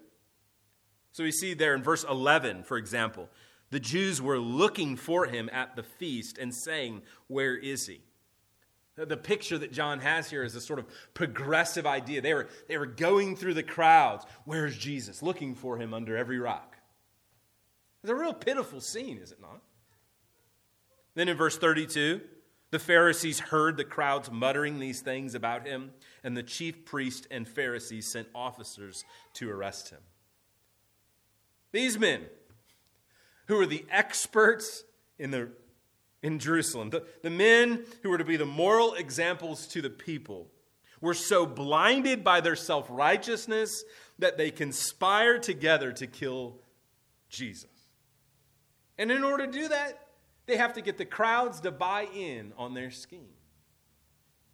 [1.11, 3.29] So we see there in verse 11, for example,
[3.71, 8.01] the Jews were looking for him at the feast and saying, Where is he?
[8.97, 12.21] The picture that John has here is a sort of progressive idea.
[12.21, 14.25] They were, they were going through the crowds.
[14.45, 15.21] Where's Jesus?
[15.21, 16.77] Looking for him under every rock.
[18.01, 19.61] It's a real pitiful scene, is it not?
[21.15, 22.21] Then in verse 32,
[22.71, 25.91] the Pharisees heard the crowds muttering these things about him,
[26.23, 29.03] and the chief priest and Pharisees sent officers
[29.33, 29.99] to arrest him.
[31.71, 32.21] These men,
[33.47, 34.83] who are the experts
[35.17, 35.49] in, the,
[36.25, 40.47] in Jerusalem, the, the men who were to be the moral examples to the people,
[40.99, 43.83] were so blinded by their self righteousness
[44.17, 46.55] that they conspired together to kill
[47.29, 47.69] Jesus.
[48.97, 49.99] And in order to do that,
[50.47, 53.35] they have to get the crowds to buy in on their scheme.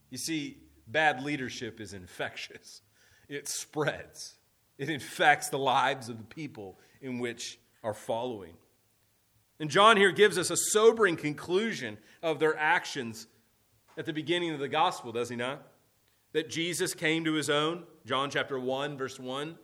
[0.10, 0.58] You see,
[0.88, 2.82] bad leadership is infectious,
[3.30, 4.36] it spreads,
[4.78, 8.56] it infects the lives of the people in which are following.
[9.62, 13.28] And John here gives us a sobering conclusion of their actions
[13.96, 15.62] at the beginning of the gospel, does he not?
[16.34, 19.56] That Jesus came to his own, John chapter 1, verse 1.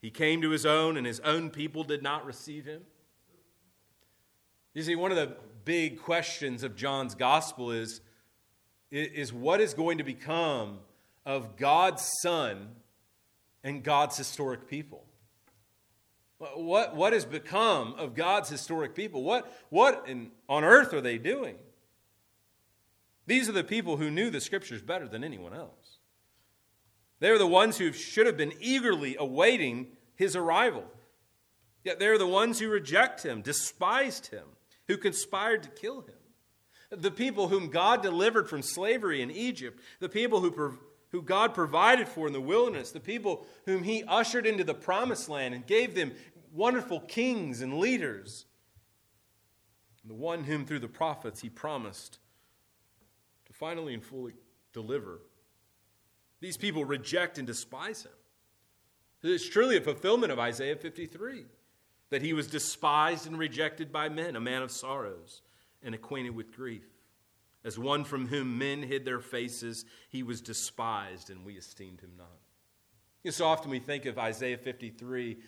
[0.00, 2.80] He came to his own, and his own people did not receive him.
[4.72, 8.00] You see, one of the big questions of John's gospel is,
[8.90, 10.78] is what is going to become
[11.26, 12.70] of God's Son
[13.62, 15.04] and God's historic people.
[16.56, 19.22] What, what has become of God's historic people?
[19.22, 21.56] What, what in, on earth are they doing?
[23.26, 25.98] These are the people who knew the scriptures better than anyone else.
[27.20, 30.84] They're the ones who should have been eagerly awaiting his arrival.
[31.84, 34.44] Yet they're the ones who reject him, despised him,
[34.88, 36.14] who conspired to kill him.
[36.90, 40.78] The people whom God delivered from slavery in Egypt, the people who,
[41.10, 45.28] who God provided for in the wilderness, the people whom he ushered into the promised
[45.28, 46.12] land and gave them
[46.52, 48.46] wonderful kings and leaders,
[50.02, 52.18] and the one whom through the prophets he promised
[53.46, 54.34] to finally and fully
[54.72, 55.20] deliver.
[56.40, 58.12] These people reject and despise him.
[59.22, 61.44] It's truly a fulfillment of Isaiah 53
[62.10, 65.42] that he was despised and rejected by men, a man of sorrows
[65.82, 66.84] and acquainted with grief.
[67.64, 72.12] As one from whom men hid their faces, he was despised and we esteemed him
[72.18, 72.26] not.
[73.22, 75.38] You know, so often we think of Isaiah 53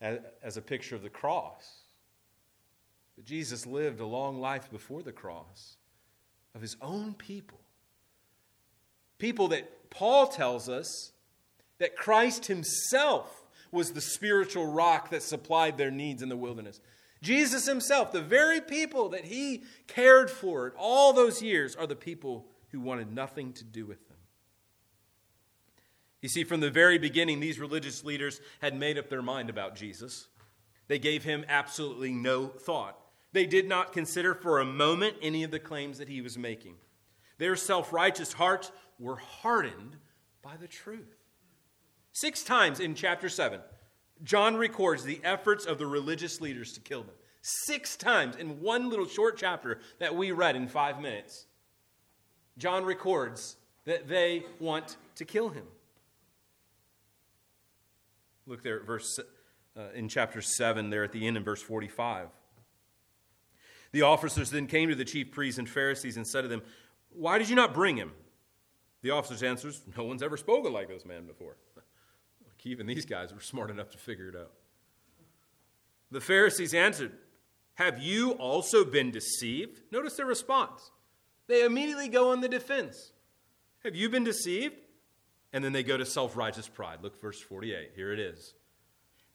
[0.00, 1.82] as, a picture of the cross.
[3.16, 5.76] But Jesus lived a long life before the cross
[6.54, 7.58] of his own people.
[9.18, 11.12] People that Paul tells us
[11.78, 16.80] that Christ himself was the spiritual rock that supplied their needs in the wilderness.
[17.20, 22.46] Jesus himself, the very people that he cared for all those years, are the people
[22.70, 23.98] who wanted nothing to do with.
[26.20, 29.76] You see, from the very beginning, these religious leaders had made up their mind about
[29.76, 30.26] Jesus.
[30.88, 32.98] They gave him absolutely no thought.
[33.32, 36.74] They did not consider for a moment any of the claims that he was making.
[37.36, 39.96] Their self righteous hearts were hardened
[40.42, 41.14] by the truth.
[42.12, 43.60] Six times in chapter 7,
[44.24, 47.14] John records the efforts of the religious leaders to kill them.
[47.42, 51.46] Six times in one little short chapter that we read in five minutes,
[52.56, 55.64] John records that they want to kill him.
[58.48, 59.20] Look there at verse
[59.76, 62.28] uh, in chapter 7, there at the end in verse 45.
[63.92, 66.62] The officers then came to the chief priests and Pharisees and said to them,
[67.10, 68.12] Why did you not bring him?
[69.02, 71.56] The officers answered, No one's ever spoken like this man before.
[72.64, 74.52] Even these guys were smart enough to figure it out.
[76.10, 77.12] The Pharisees answered,
[77.74, 79.82] Have you also been deceived?
[79.92, 80.90] Notice their response.
[81.46, 83.12] They immediately go on the defense.
[83.84, 84.76] Have you been deceived?
[85.52, 86.98] And then they go to self righteous pride.
[87.02, 87.92] Look, verse 48.
[87.94, 88.54] Here it is.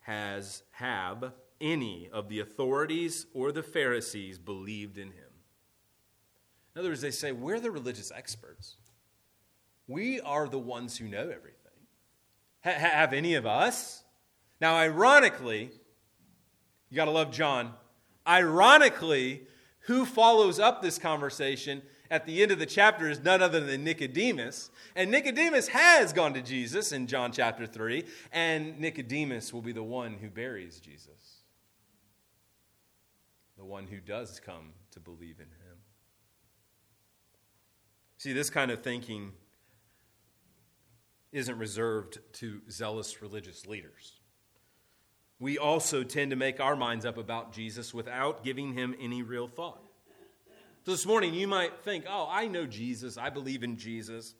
[0.01, 5.33] Has, have any of the authorities or the Pharisees believed in him?
[6.75, 8.77] In other words, they say, We're the religious experts.
[9.87, 11.59] We are the ones who know everything.
[12.63, 14.03] Ha- have any of us?
[14.61, 15.71] Now, ironically,
[16.89, 17.73] you got to love John.
[18.27, 19.47] Ironically,
[19.87, 21.81] who follows up this conversation
[22.13, 24.69] at the end of the chapter is none other than Nicodemus.
[24.95, 29.81] And Nicodemus has gone to Jesus in John chapter 3, and Nicodemus will be the
[29.81, 31.41] one who buries Jesus,
[33.57, 35.77] the one who does come to believe in him.
[38.17, 39.31] See, this kind of thinking
[41.31, 44.19] isn't reserved to zealous religious leaders.
[45.39, 49.47] We also tend to make our minds up about Jesus without giving him any real
[49.47, 49.82] thought.
[50.85, 53.17] So this morning, you might think, oh, I know Jesus.
[53.17, 54.35] I believe in Jesus.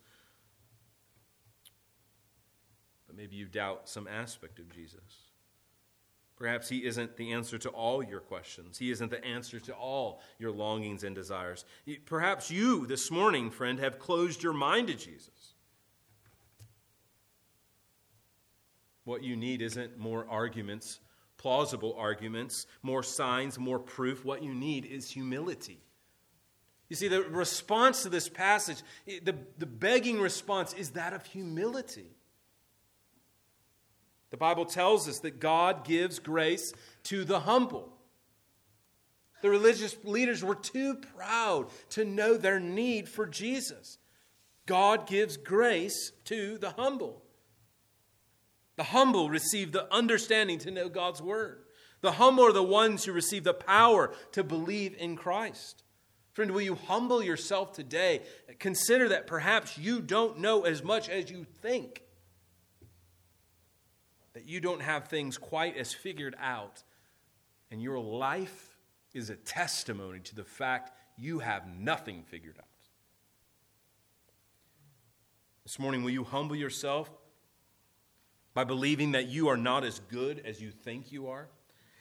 [3.06, 5.30] But maybe you doubt some aspect of Jesus.
[6.36, 8.76] Perhaps he isn't the answer to all your questions.
[8.76, 11.64] He isn't the answer to all your longings and desires.
[12.04, 15.54] Perhaps you, this morning, friend, have closed your mind to Jesus.
[19.04, 21.00] What you need isn't more arguments,
[21.38, 24.24] plausible arguments, more signs, more proof.
[24.24, 25.83] What you need is humility.
[26.88, 32.10] You see, the response to this passage, the, the begging response is that of humility.
[34.30, 36.72] The Bible tells us that God gives grace
[37.04, 37.94] to the humble.
[39.42, 43.98] The religious leaders were too proud to know their need for Jesus.
[44.66, 47.22] God gives grace to the humble.
[48.76, 51.62] The humble receive the understanding to know God's word.
[52.00, 55.83] The humble are the ones who receive the power to believe in Christ.
[56.34, 58.22] Friend, will you humble yourself today?
[58.58, 62.02] Consider that perhaps you don't know as much as you think,
[64.32, 66.82] that you don't have things quite as figured out,
[67.70, 68.76] and your life
[69.14, 72.64] is a testimony to the fact you have nothing figured out.
[75.62, 77.08] This morning, will you humble yourself
[78.54, 81.48] by believing that you are not as good as you think you are?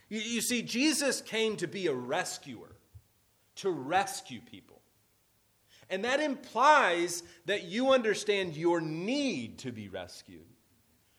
[0.09, 2.72] You, you see, Jesus came to be a rescuer
[3.57, 4.81] to rescue people.
[5.89, 10.45] And that implies that you understand your need to be rescued.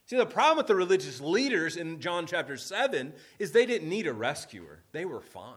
[0.06, 4.06] See, the problem with the religious leaders in John chapter 7 is they didn't need
[4.06, 5.56] a rescuer, they were fine.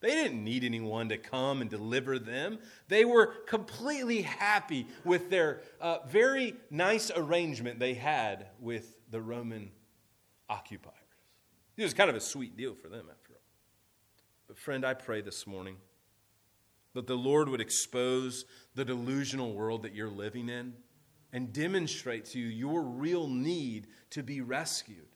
[0.00, 2.58] They didn't need anyone to come and deliver them.
[2.88, 9.70] They were completely happy with their uh, very nice arrangement they had with the Roman
[10.50, 10.94] occupiers.
[11.78, 13.06] It was kind of a sweet deal for them.
[14.46, 15.76] But, friend, I pray this morning
[16.94, 20.74] that the Lord would expose the delusional world that you're living in
[21.32, 25.08] and demonstrate to you your real need to be rescued.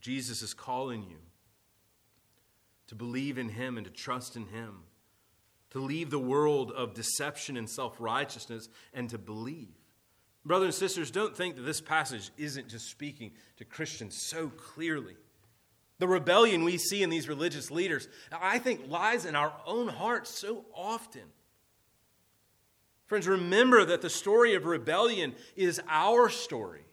[0.00, 1.18] Jesus is calling you
[2.86, 4.84] to believe in Him and to trust in Him,
[5.70, 9.77] to leave the world of deception and self righteousness and to believe.
[10.48, 15.14] Brothers and sisters, don't think that this passage isn't just speaking to Christians so clearly.
[15.98, 20.30] The rebellion we see in these religious leaders, I think, lies in our own hearts
[20.30, 21.24] so often.
[23.04, 26.84] Friends, remember that the story of rebellion is our story.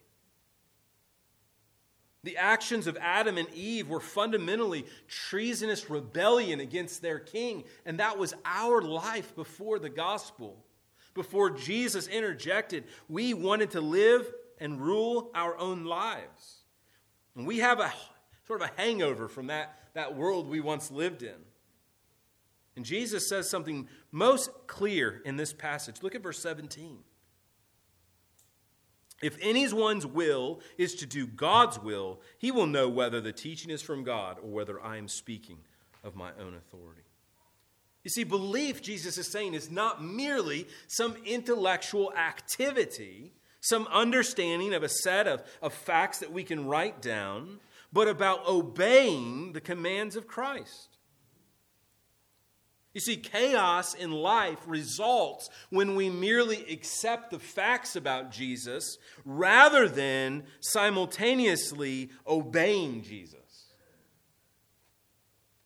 [2.24, 8.18] The actions of Adam and Eve were fundamentally treasonous rebellion against their king, and that
[8.18, 10.64] was our life before the gospel.
[11.16, 16.63] Before Jesus interjected, we wanted to live and rule our own lives.
[17.36, 17.91] And we have a
[18.45, 21.36] sort of a hangover from that, that world we once lived in.
[22.76, 26.03] And Jesus says something most clear in this passage.
[26.03, 26.99] Look at verse 17.
[29.22, 33.82] If anyone's will is to do God's will, he will know whether the teaching is
[33.82, 35.59] from God or whether I am speaking
[36.03, 37.05] of my own authority.
[38.06, 44.84] You see, belief, Jesus is saying, is not merely some intellectual activity, some understanding of
[44.84, 47.60] a set of, of facts that we can write down,
[47.91, 50.99] but about obeying the commands of Christ.
[52.93, 59.89] You see, chaos in life results when we merely accept the facts about Jesus rather
[59.89, 63.45] than simultaneously obeying Jesus.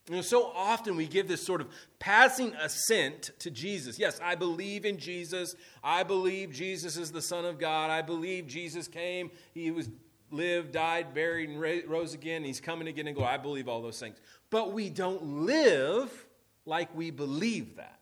[0.09, 1.67] You know, so often we give this sort of
[1.99, 3.99] passing assent to Jesus.
[3.99, 5.55] Yes, I believe in Jesus.
[5.83, 7.91] I believe Jesus is the Son of God.
[7.91, 9.29] I believe Jesus came.
[9.53, 9.87] He was
[10.31, 12.43] lived, died, buried, and rose again.
[12.43, 13.23] He's coming again and go.
[13.23, 14.17] I believe all those things.
[14.49, 16.25] But we don't live
[16.65, 17.98] like we believe that.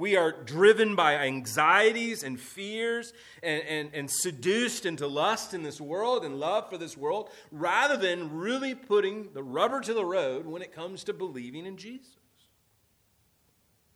[0.00, 5.78] We are driven by anxieties and fears and, and, and seduced into lust in this
[5.78, 10.46] world and love for this world rather than really putting the rubber to the road
[10.46, 12.16] when it comes to believing in Jesus.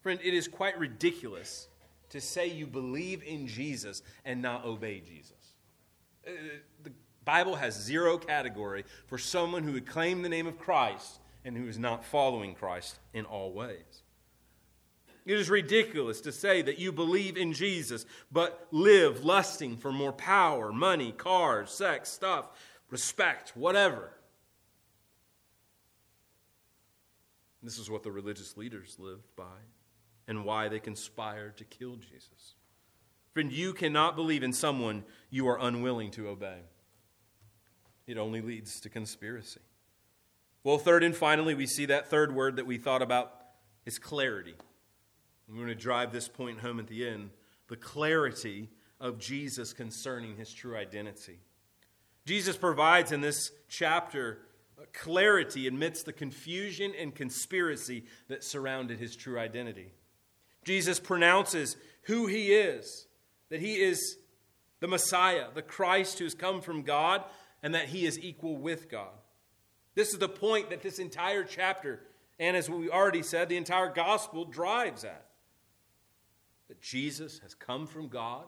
[0.02, 1.68] Friend, it is quite ridiculous
[2.10, 5.54] to say you believe in Jesus and not obey Jesus.
[6.28, 6.32] Uh,
[6.82, 6.92] the
[7.24, 11.66] Bible has zero category for someone who would claim the name of Christ and who
[11.66, 14.03] is not following Christ in all ways.
[15.26, 20.12] It is ridiculous to say that you believe in Jesus, but live lusting for more
[20.12, 22.50] power, money, cars, sex, stuff,
[22.90, 24.10] respect, whatever.
[27.62, 29.56] This is what the religious leaders lived by
[30.28, 32.54] and why they conspired to kill Jesus.
[33.32, 36.58] Friend, you cannot believe in someone you are unwilling to obey.
[38.06, 39.60] It only leads to conspiracy.
[40.62, 43.34] Well, third and finally, we see that third word that we thought about
[43.86, 44.54] is clarity.
[45.48, 47.30] I'm going to drive this point home at the end
[47.68, 48.68] the clarity
[49.00, 51.40] of Jesus concerning his true identity.
[52.26, 54.38] Jesus provides in this chapter
[54.92, 59.92] clarity amidst the confusion and conspiracy that surrounded his true identity.
[60.64, 63.06] Jesus pronounces who he is,
[63.50, 64.18] that he is
[64.80, 67.24] the Messiah, the Christ who's come from God,
[67.62, 69.12] and that he is equal with God.
[69.94, 72.00] This is the point that this entire chapter,
[72.38, 75.26] and as we already said, the entire gospel drives at.
[76.68, 78.44] That Jesus has come from God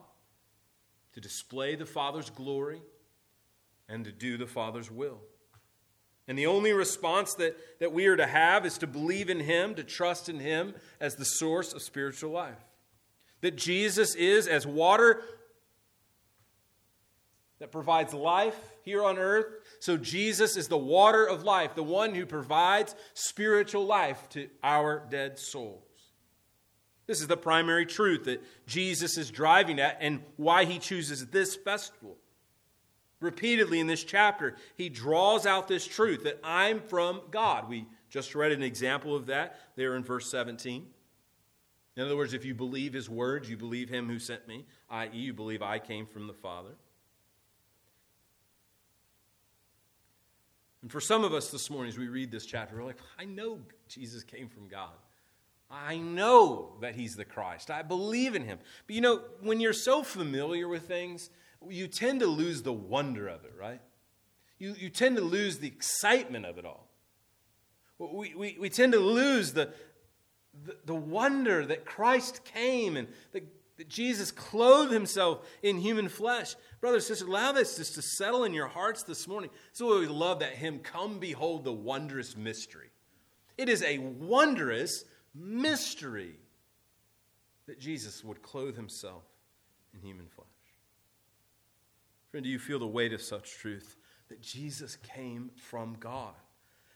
[1.13, 2.81] to display the Father's glory
[3.89, 5.19] and to do the Father's will.
[6.27, 9.75] And the only response that, that we are to have is to believe in Him,
[9.75, 12.59] to trust in Him as the source of spiritual life.
[13.41, 15.21] That Jesus is as water
[17.59, 19.45] that provides life here on earth.
[19.79, 25.07] So Jesus is the water of life, the one who provides spiritual life to our
[25.09, 25.86] dead souls.
[27.07, 31.55] This is the primary truth that Jesus is driving at and why he chooses this
[31.55, 32.17] festival.
[33.19, 37.69] Repeatedly in this chapter, he draws out this truth that I'm from God.
[37.69, 40.85] We just read an example of that there in verse 17.
[41.95, 45.09] In other words, if you believe his words, you believe him who sent me, i.e.,
[45.13, 46.75] you believe I came from the Father.
[50.83, 53.25] And for some of us this morning, as we read this chapter, we're like, I
[53.25, 54.93] know Jesus came from God.
[55.69, 57.69] I know that he's the Christ.
[57.69, 58.59] I believe in him.
[58.85, 61.29] But you know, when you're so familiar with things,
[61.67, 63.81] you tend to lose the wonder of it, right?
[64.59, 66.87] You, you tend to lose the excitement of it all.
[67.99, 69.73] We, we, we tend to lose the,
[70.65, 73.43] the, the wonder that Christ came and that,
[73.77, 76.55] that Jesus clothed himself in human flesh.
[76.79, 79.49] Brothers sisters, allow this just to settle in your hearts this morning.
[79.73, 82.89] So we love that hymn, Come Behold the Wondrous Mystery.
[83.57, 85.03] It is a wondrous
[85.37, 86.35] mystery
[87.67, 89.23] that Jesus would clothe himself
[89.93, 90.47] in human flesh.
[92.31, 93.95] Friend, do you feel the weight of such truth
[94.29, 96.33] that Jesus came from God?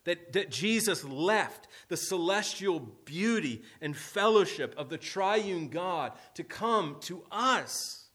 [0.04, 6.98] That, that Jesus left the celestial beauty and fellowship of the triune God to come
[7.02, 8.10] to us.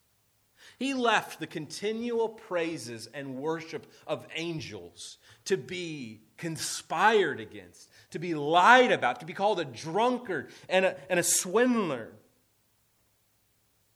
[0.79, 8.35] He left the continual praises and worship of angels to be conspired against, to be
[8.35, 12.13] lied about, to be called a drunkard and a, and a swindler,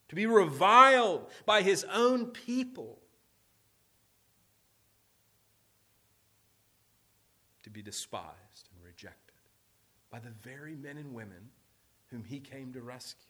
[0.08, 2.98] to be reviled by his own people,
[7.62, 9.36] to be despised and rejected
[10.10, 11.50] by the very men and women
[12.08, 13.26] whom he came to rescue.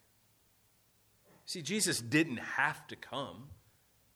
[1.45, 3.49] See, Jesus didn't have to come.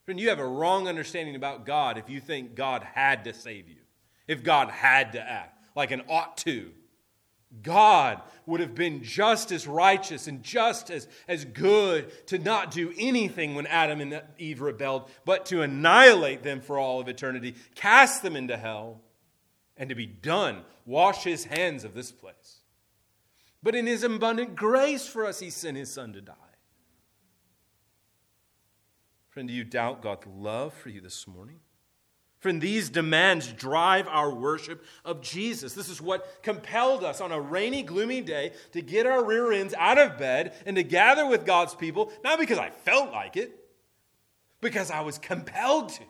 [0.06, 3.68] Friend, you have a wrong understanding about God if you think God had to save
[3.68, 3.82] you,
[4.28, 6.72] if God had to act like an ought to.
[7.62, 12.94] God would have been just as righteous and just as, as good to not do
[12.98, 18.22] anything when Adam and Eve rebelled, but to annihilate them for all of eternity, cast
[18.24, 19.02] them into hell,
[19.78, 22.62] and to be done, wash his hands of this place.
[23.64, 26.34] But in his abundant grace for us, he sent his son to die.
[29.30, 31.60] Friend, do you doubt God's love for you this morning?
[32.46, 35.74] Friend, these demands drive our worship of Jesus.
[35.74, 39.74] This is what compelled us on a rainy, gloomy day to get our rear ends
[39.76, 43.60] out of bed and to gather with God's people, not because I felt like it,
[44.62, 46.04] because I was compelled to,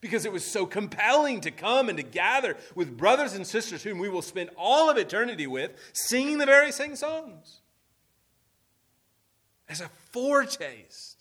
[0.00, 3.98] because it was so compelling to come and to gather with brothers and sisters whom
[3.98, 7.60] we will spend all of eternity with, singing the very same songs.
[9.68, 11.11] As a foretaste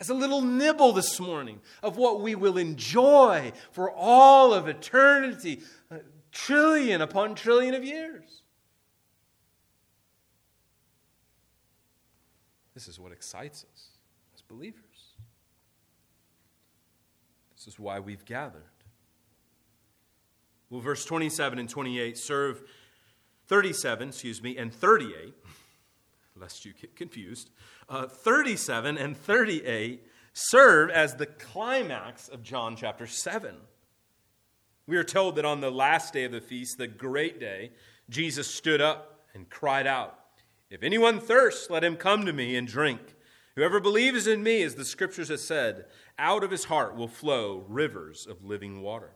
[0.00, 5.62] as a little nibble this morning of what we will enjoy for all of eternity,
[6.32, 8.42] trillion upon trillion of years.
[12.74, 13.88] This is what excites us
[14.34, 14.82] as believers.
[17.56, 18.62] This is why we've gathered.
[20.70, 22.64] Well, verse 27 and 28 serve
[23.46, 25.34] 37, excuse me, and 38
[26.38, 27.50] lest you get confused,
[27.88, 33.54] uh, 37 and 38 serve as the climax of John chapter 7.
[34.86, 37.70] We are told that on the last day of the feast, the great day,
[38.10, 40.18] Jesus stood up and cried out,
[40.70, 43.00] If anyone thirsts, let him come to me and drink.
[43.56, 45.86] Whoever believes in me, as the scriptures have said,
[46.18, 49.12] out of his heart will flow rivers of living water.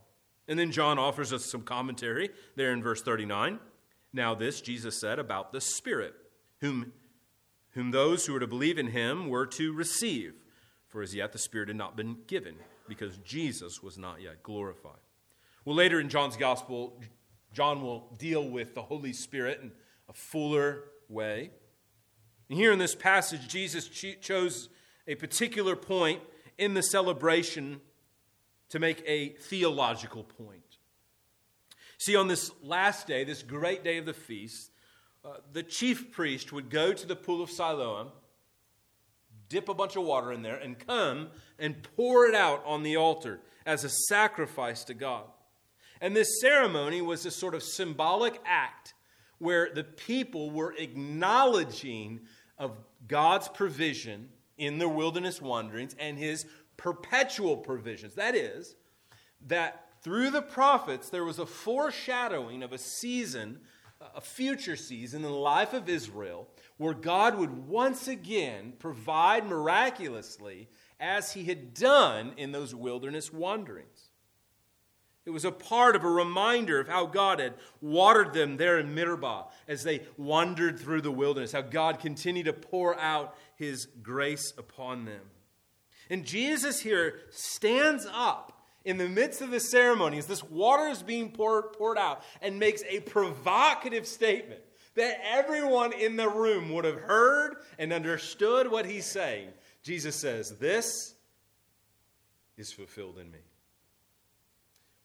[0.46, 3.58] And then John offers us some commentary there in verse 39.
[4.12, 6.14] Now, this Jesus said about the Spirit,
[6.60, 6.92] whom
[7.72, 10.34] whom those who were to believe in him were to receive.
[10.88, 12.56] For as yet the Spirit had not been given,
[12.88, 15.00] because Jesus was not yet glorified.
[15.64, 16.98] Well, later in John's Gospel,
[17.52, 19.72] John will deal with the Holy Spirit in
[20.08, 21.50] a fuller way.
[22.48, 24.70] And here in this passage, Jesus chose
[25.06, 26.22] a particular point
[26.56, 27.80] in the celebration
[28.70, 30.78] to make a theological point.
[31.98, 34.70] See, on this last day, this great day of the feast,
[35.28, 38.08] uh, the chief priest would go to the pool of Siloam,
[39.48, 42.96] dip a bunch of water in there, and come and pour it out on the
[42.96, 45.24] altar as a sacrifice to God.
[46.00, 48.94] And this ceremony was a sort of symbolic act
[49.38, 52.20] where the people were acknowledging
[52.56, 58.14] of God's provision in their wilderness wanderings and his perpetual provisions.
[58.14, 58.76] That is,
[59.46, 63.60] that through the prophets there was a foreshadowing of a season
[64.18, 70.68] a future season in the life of Israel where God would once again provide miraculously
[70.98, 74.10] as he had done in those wilderness wanderings.
[75.24, 78.92] It was a part of a reminder of how God had watered them there in
[78.92, 84.52] Meribah as they wandered through the wilderness, how God continued to pour out his grace
[84.58, 85.22] upon them.
[86.10, 88.57] And Jesus here stands up
[88.88, 92.58] in the midst of the ceremony, as this water is being poured, poured out, and
[92.58, 94.62] makes a provocative statement
[94.94, 99.48] that everyone in the room would have heard and understood what he's saying.
[99.82, 101.14] Jesus says, This
[102.56, 103.40] is fulfilled in me.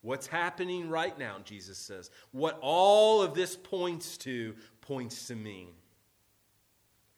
[0.02, 5.70] What's happening right now, Jesus says, what all of this points to, points to me.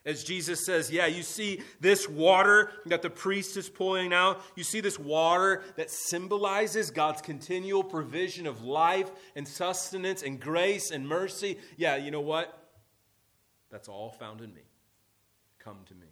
[0.06, 4.40] As Jesus says, yeah, you see this water that the priest is pouring out.
[4.56, 10.92] You see this water that symbolizes God's continual provision of life and sustenance and grace
[10.92, 11.58] and mercy.
[11.76, 12.56] Yeah, you know what?
[13.72, 14.62] That's all found in me.
[15.58, 16.08] Come to me.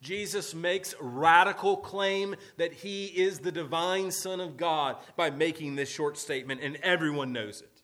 [0.00, 5.90] Jesus makes radical claim that he is the divine Son of God by making this
[5.90, 7.82] short statement, and everyone knows it.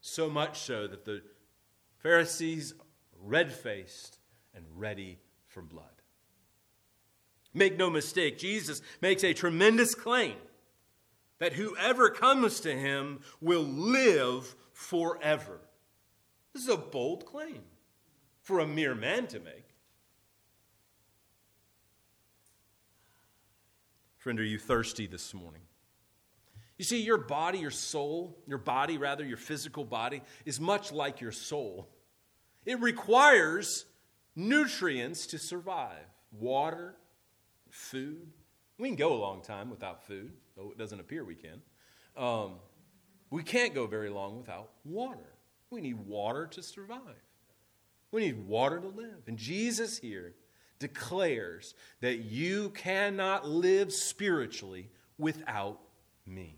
[0.00, 1.22] So much so that the
[1.98, 2.74] Pharisees
[3.22, 4.18] red faced
[4.54, 5.86] and ready for blood.
[7.54, 10.36] Make no mistake, Jesus makes a tremendous claim
[11.38, 15.58] that whoever comes to him will live forever.
[16.52, 17.62] This is a bold claim
[18.40, 19.74] for a mere man to make.
[24.18, 25.62] Friend, are you thirsty this morning?
[26.78, 31.20] You see, your body, your soul, your body, rather, your physical body, is much like
[31.20, 31.88] your soul.
[32.64, 33.86] It requires
[34.36, 36.94] nutrients to survive water,
[37.70, 38.32] food.
[38.78, 41.60] We can go a long time without food, though it doesn't appear we can.
[42.16, 42.54] Um,
[43.30, 45.34] we can't go very long without water.
[45.70, 47.00] We need water to survive.
[48.10, 49.22] We need water to live.
[49.26, 50.34] And Jesus here
[50.78, 55.80] declares that you cannot live spiritually without
[56.26, 56.56] me.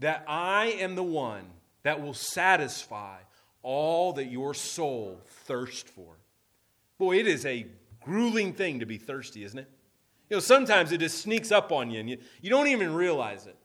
[0.00, 1.44] That I am the one
[1.84, 3.18] that will satisfy
[3.62, 6.16] all that your soul thirsts for.
[6.98, 7.66] Boy, it is a
[8.04, 9.70] grueling thing to be thirsty, isn't it?
[10.28, 13.46] You know, sometimes it just sneaks up on you and you, you don't even realize
[13.46, 13.56] it.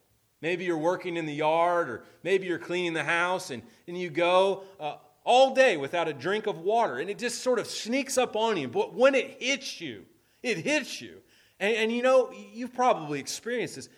[0.41, 4.09] Maybe you're working in the yard or maybe you're cleaning the house and, and you
[4.09, 8.17] go uh, all day without a drink of water and it just sort of sneaks
[8.17, 8.67] up on you.
[8.67, 10.05] But when it hits you,
[10.43, 11.17] it hits you.
[11.59, 13.89] And, and you know, you've probably experienced this.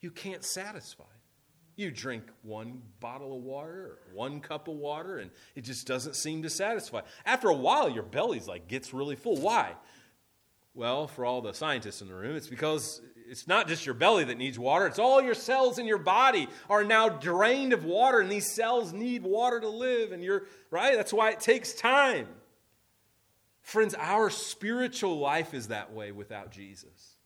[0.00, 1.04] You can't satisfy.
[1.76, 6.16] You drink one bottle of water or one cup of water, and it just doesn't
[6.16, 7.00] seem to satisfy.
[7.24, 9.36] After a while, your belly's like gets really full.
[9.36, 9.72] Why?
[10.74, 14.24] Well, for all the scientists in the room, it's because it's not just your belly
[14.24, 18.20] that needs water, it's all your cells in your body are now drained of water,
[18.20, 20.96] and these cells need water to live, and you're right?
[20.96, 22.26] That's why it takes time.
[23.62, 27.16] Friends, our spiritual life is that way without Jesus.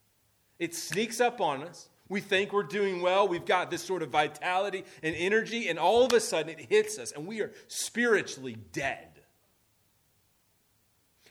[0.58, 1.88] It sneaks up on us.
[2.08, 3.26] We think we're doing well.
[3.26, 6.98] We've got this sort of vitality and energy, and all of a sudden it hits
[6.98, 9.08] us, and we are spiritually dead.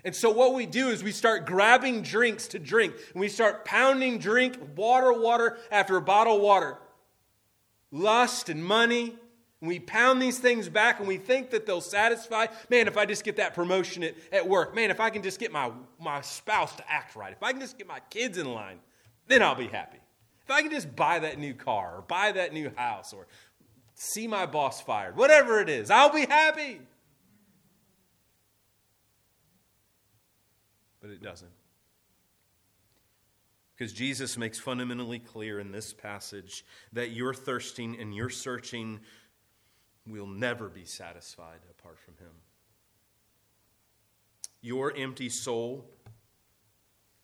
[0.03, 3.65] And so, what we do is we start grabbing drinks to drink, and we start
[3.65, 6.77] pounding drink, water, water after a bottle water.
[7.91, 9.15] Lust and money.
[9.61, 12.47] And we pound these things back and we think that they'll satisfy.
[12.69, 15.39] Man, if I just get that promotion at, at work, man, if I can just
[15.39, 18.53] get my, my spouse to act right, if I can just get my kids in
[18.53, 18.79] line,
[19.27, 19.97] then I'll be happy.
[20.45, 23.25] If I can just buy that new car or buy that new house or
[23.95, 26.81] see my boss fired, whatever it is, I'll be happy.
[31.01, 31.51] But it doesn't.
[33.75, 38.99] Because Jesus makes fundamentally clear in this passage that your thirsting and your searching
[40.07, 42.31] will never be satisfied apart from Him.
[44.61, 45.89] Your empty soul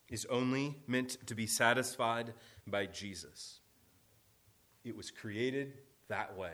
[0.10, 2.34] is only meant to be satisfied
[2.68, 3.60] by Jesus.
[4.84, 5.74] It was created
[6.08, 6.54] that way,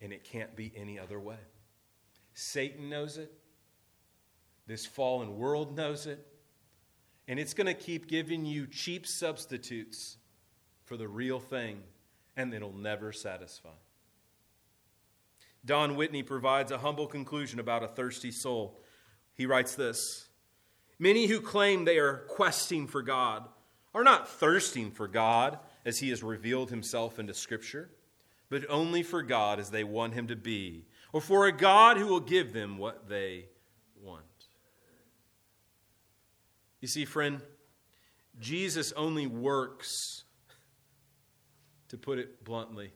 [0.00, 1.36] and it can't be any other way.
[2.34, 3.32] Satan knows it,
[4.66, 6.26] this fallen world knows it,
[7.28, 10.16] and it's going to keep giving you cheap substitutes
[10.84, 11.82] for the real thing,
[12.36, 13.70] and it'll never satisfy.
[15.64, 18.80] Don Whitney provides a humble conclusion about a thirsty soul.
[19.34, 20.28] He writes this
[20.98, 23.48] Many who claim they are questing for God
[23.94, 27.90] are not thirsting for God as he has revealed himself into Scripture,
[28.48, 32.06] but only for God as they want him to be, or for a God who
[32.06, 33.46] will give them what they
[34.02, 34.24] want.
[36.80, 37.40] You see, friend,
[38.40, 40.24] Jesus only works,
[41.88, 42.92] to put it bluntly,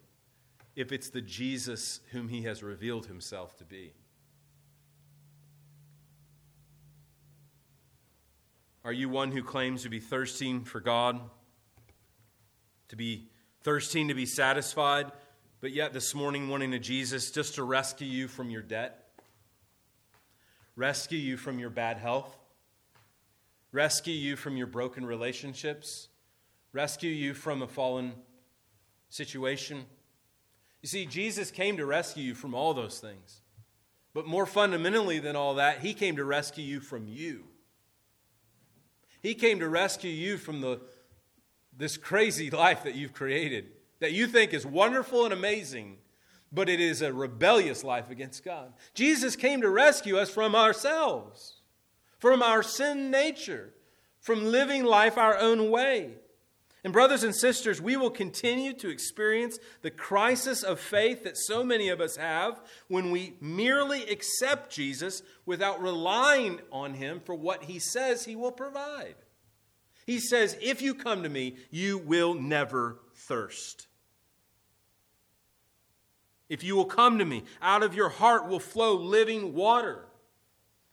[0.75, 3.93] if it's the Jesus whom he has revealed himself to be.
[8.87, 11.21] Are you one who claims to be thirsting for God,
[12.89, 13.27] to be
[13.65, 15.11] thirsting to be satisfied,
[15.61, 19.09] but yet this morning wanting a Jesus just to rescue you from your debt,
[20.77, 22.39] rescue you from your bad health,
[23.73, 26.07] rescue you from your broken relationships,
[26.73, 28.13] rescue you from a fallen
[29.09, 29.85] situation?
[30.81, 33.41] You see, Jesus came to rescue you from all those things.
[34.15, 37.47] But more fundamentally than all that, he came to rescue you from you.
[39.27, 40.81] He came to rescue you from the,
[41.77, 45.97] this crazy life that you've created, that you think is wonderful and amazing,
[46.53, 48.73] but it is a rebellious life against God.
[48.95, 51.55] Jesus came to rescue us from ourselves,
[52.21, 53.75] from our sin nature,
[54.21, 56.13] from living life our own way.
[56.87, 61.65] And, brothers and sisters, we will continue to experience the crisis of faith that so
[61.65, 67.65] many of us have when we merely accept Jesus without relying on Him for what
[67.65, 69.17] He says He will provide.
[70.07, 73.89] He says, If you come to me, you will never thirst.
[76.49, 80.07] If you will come to me, out of your heart will flow living water.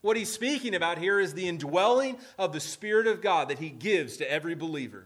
[0.02, 3.70] What he's speaking about here is the indwelling of the Spirit of God that he
[3.70, 5.06] gives to every believer.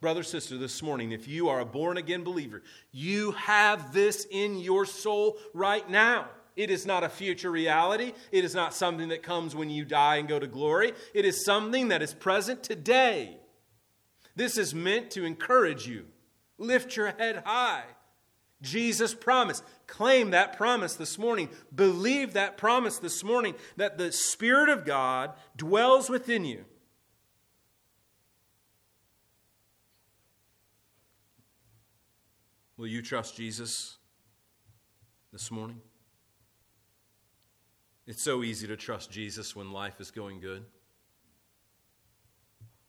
[0.00, 4.58] Brother, sister, this morning, if you are a born again believer, you have this in
[4.58, 6.26] your soul right now.
[6.54, 8.12] It is not a future reality.
[8.30, 10.92] It is not something that comes when you die and go to glory.
[11.14, 13.38] It is something that is present today.
[14.34, 16.06] This is meant to encourage you.
[16.58, 17.84] Lift your head high.
[18.60, 19.64] Jesus promised.
[19.86, 21.48] Claim that promise this morning.
[21.74, 26.64] Believe that promise this morning that the Spirit of God dwells within you.
[32.76, 33.96] Will you trust Jesus
[35.32, 35.80] this morning?
[38.06, 40.64] It's so easy to trust Jesus when life is going good.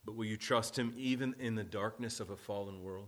[0.06, 3.08] But will you trust him even in the darkness of a fallen world?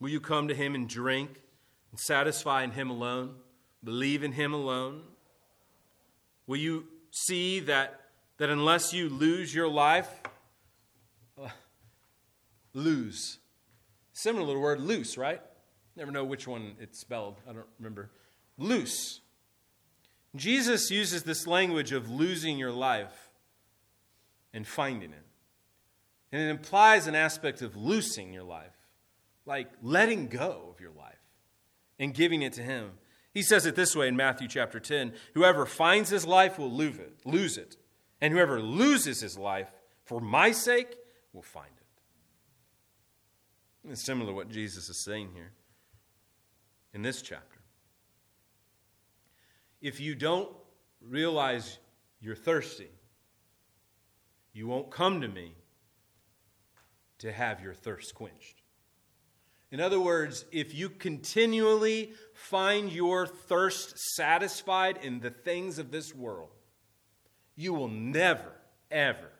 [0.00, 1.42] Will you come to him and drink
[1.90, 3.34] and satisfy in him alone?
[3.82, 5.02] Believe in him alone?
[6.46, 8.00] Will you see that,
[8.38, 10.22] that unless you lose your life,
[11.40, 11.48] uh,
[12.72, 13.38] lose.
[14.14, 15.42] Similar to the word loose, right?
[15.96, 17.36] Never know which one it's spelled.
[17.48, 18.10] I don't remember.
[18.56, 19.20] Loose.
[20.34, 23.30] Jesus uses this language of losing your life
[24.52, 25.26] and finding it.
[26.32, 28.72] And it implies an aspect of loosing your life
[29.46, 31.18] like letting go of your life
[31.98, 32.92] and giving it to Him.
[33.32, 36.96] He says it this way in Matthew chapter 10 Whoever finds his life will lose
[36.98, 37.76] it, lose it,
[38.20, 39.70] and whoever loses his life
[40.04, 40.94] for my sake
[41.32, 41.83] will find it.
[43.88, 45.52] It's similar to what Jesus is saying here
[46.94, 47.60] in this chapter.
[49.82, 50.48] If you don't
[51.02, 51.78] realize
[52.20, 52.88] you're thirsty,
[54.54, 55.52] you won't come to me
[57.18, 58.62] to have your thirst quenched.
[59.70, 66.14] In other words, if you continually find your thirst satisfied in the things of this
[66.14, 66.50] world,
[67.56, 68.52] you will never,
[68.90, 69.30] ever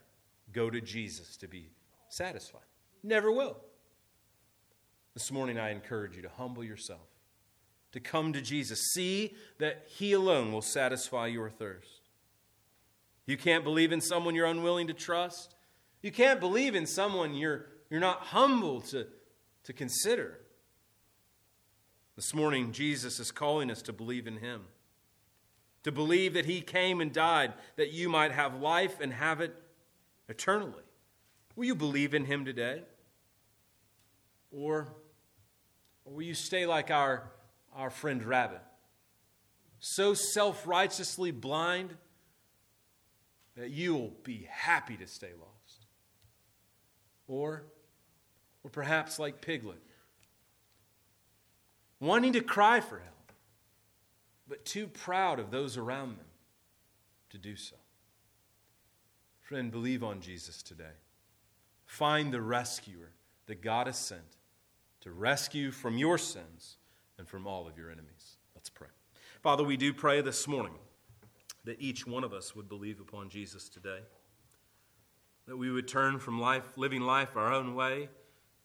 [0.53, 1.71] go to Jesus to be
[2.09, 2.63] satisfied.
[3.03, 3.57] Never will.
[5.15, 7.09] This morning, I encourage you to humble yourself,
[7.93, 8.93] to come to Jesus.
[8.93, 12.11] See that He alone will satisfy your thirst.
[13.27, 15.55] You can't believe in someone you're unwilling to trust.
[16.03, 19.07] You can't believe in someone you're, you're not humble to
[19.65, 20.39] to consider.
[22.17, 24.63] This morning, Jesus is calling us to believe in Him,
[25.83, 29.55] to believe that He came and died that you might have life and have it
[30.29, 30.85] eternally.
[31.57, 32.83] Will you believe in Him today?
[34.53, 34.95] Or,
[36.05, 37.31] or will you stay like our,
[37.75, 38.63] our friend Rabbit,
[39.79, 41.95] so self righteously blind
[43.57, 45.87] that you'll be happy to stay lost?
[47.27, 47.65] Or
[48.65, 49.83] or perhaps like Piglet,
[52.01, 53.33] wanting to cry for help,
[54.49, 56.27] but too proud of those around them
[57.29, 57.77] to do so.
[59.43, 60.97] Friend, believe on Jesus today.
[61.85, 63.11] Find the rescuer
[63.47, 64.39] that God has sent
[65.05, 66.79] to rescue from your sins
[67.19, 68.39] and from all of your enemies.
[68.55, 68.89] Let's pray.
[69.43, 70.73] Father, we do pray this morning
[71.65, 74.01] that each one of us would believe upon Jesus today,
[75.47, 78.09] that we would turn from life, living life our own way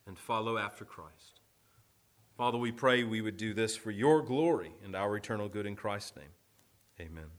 [0.07, 1.41] and follow after Christ.
[2.37, 5.75] Father, we pray we would do this for your glory and our eternal good in
[5.75, 6.31] Christ's name.
[7.01, 7.38] Amen.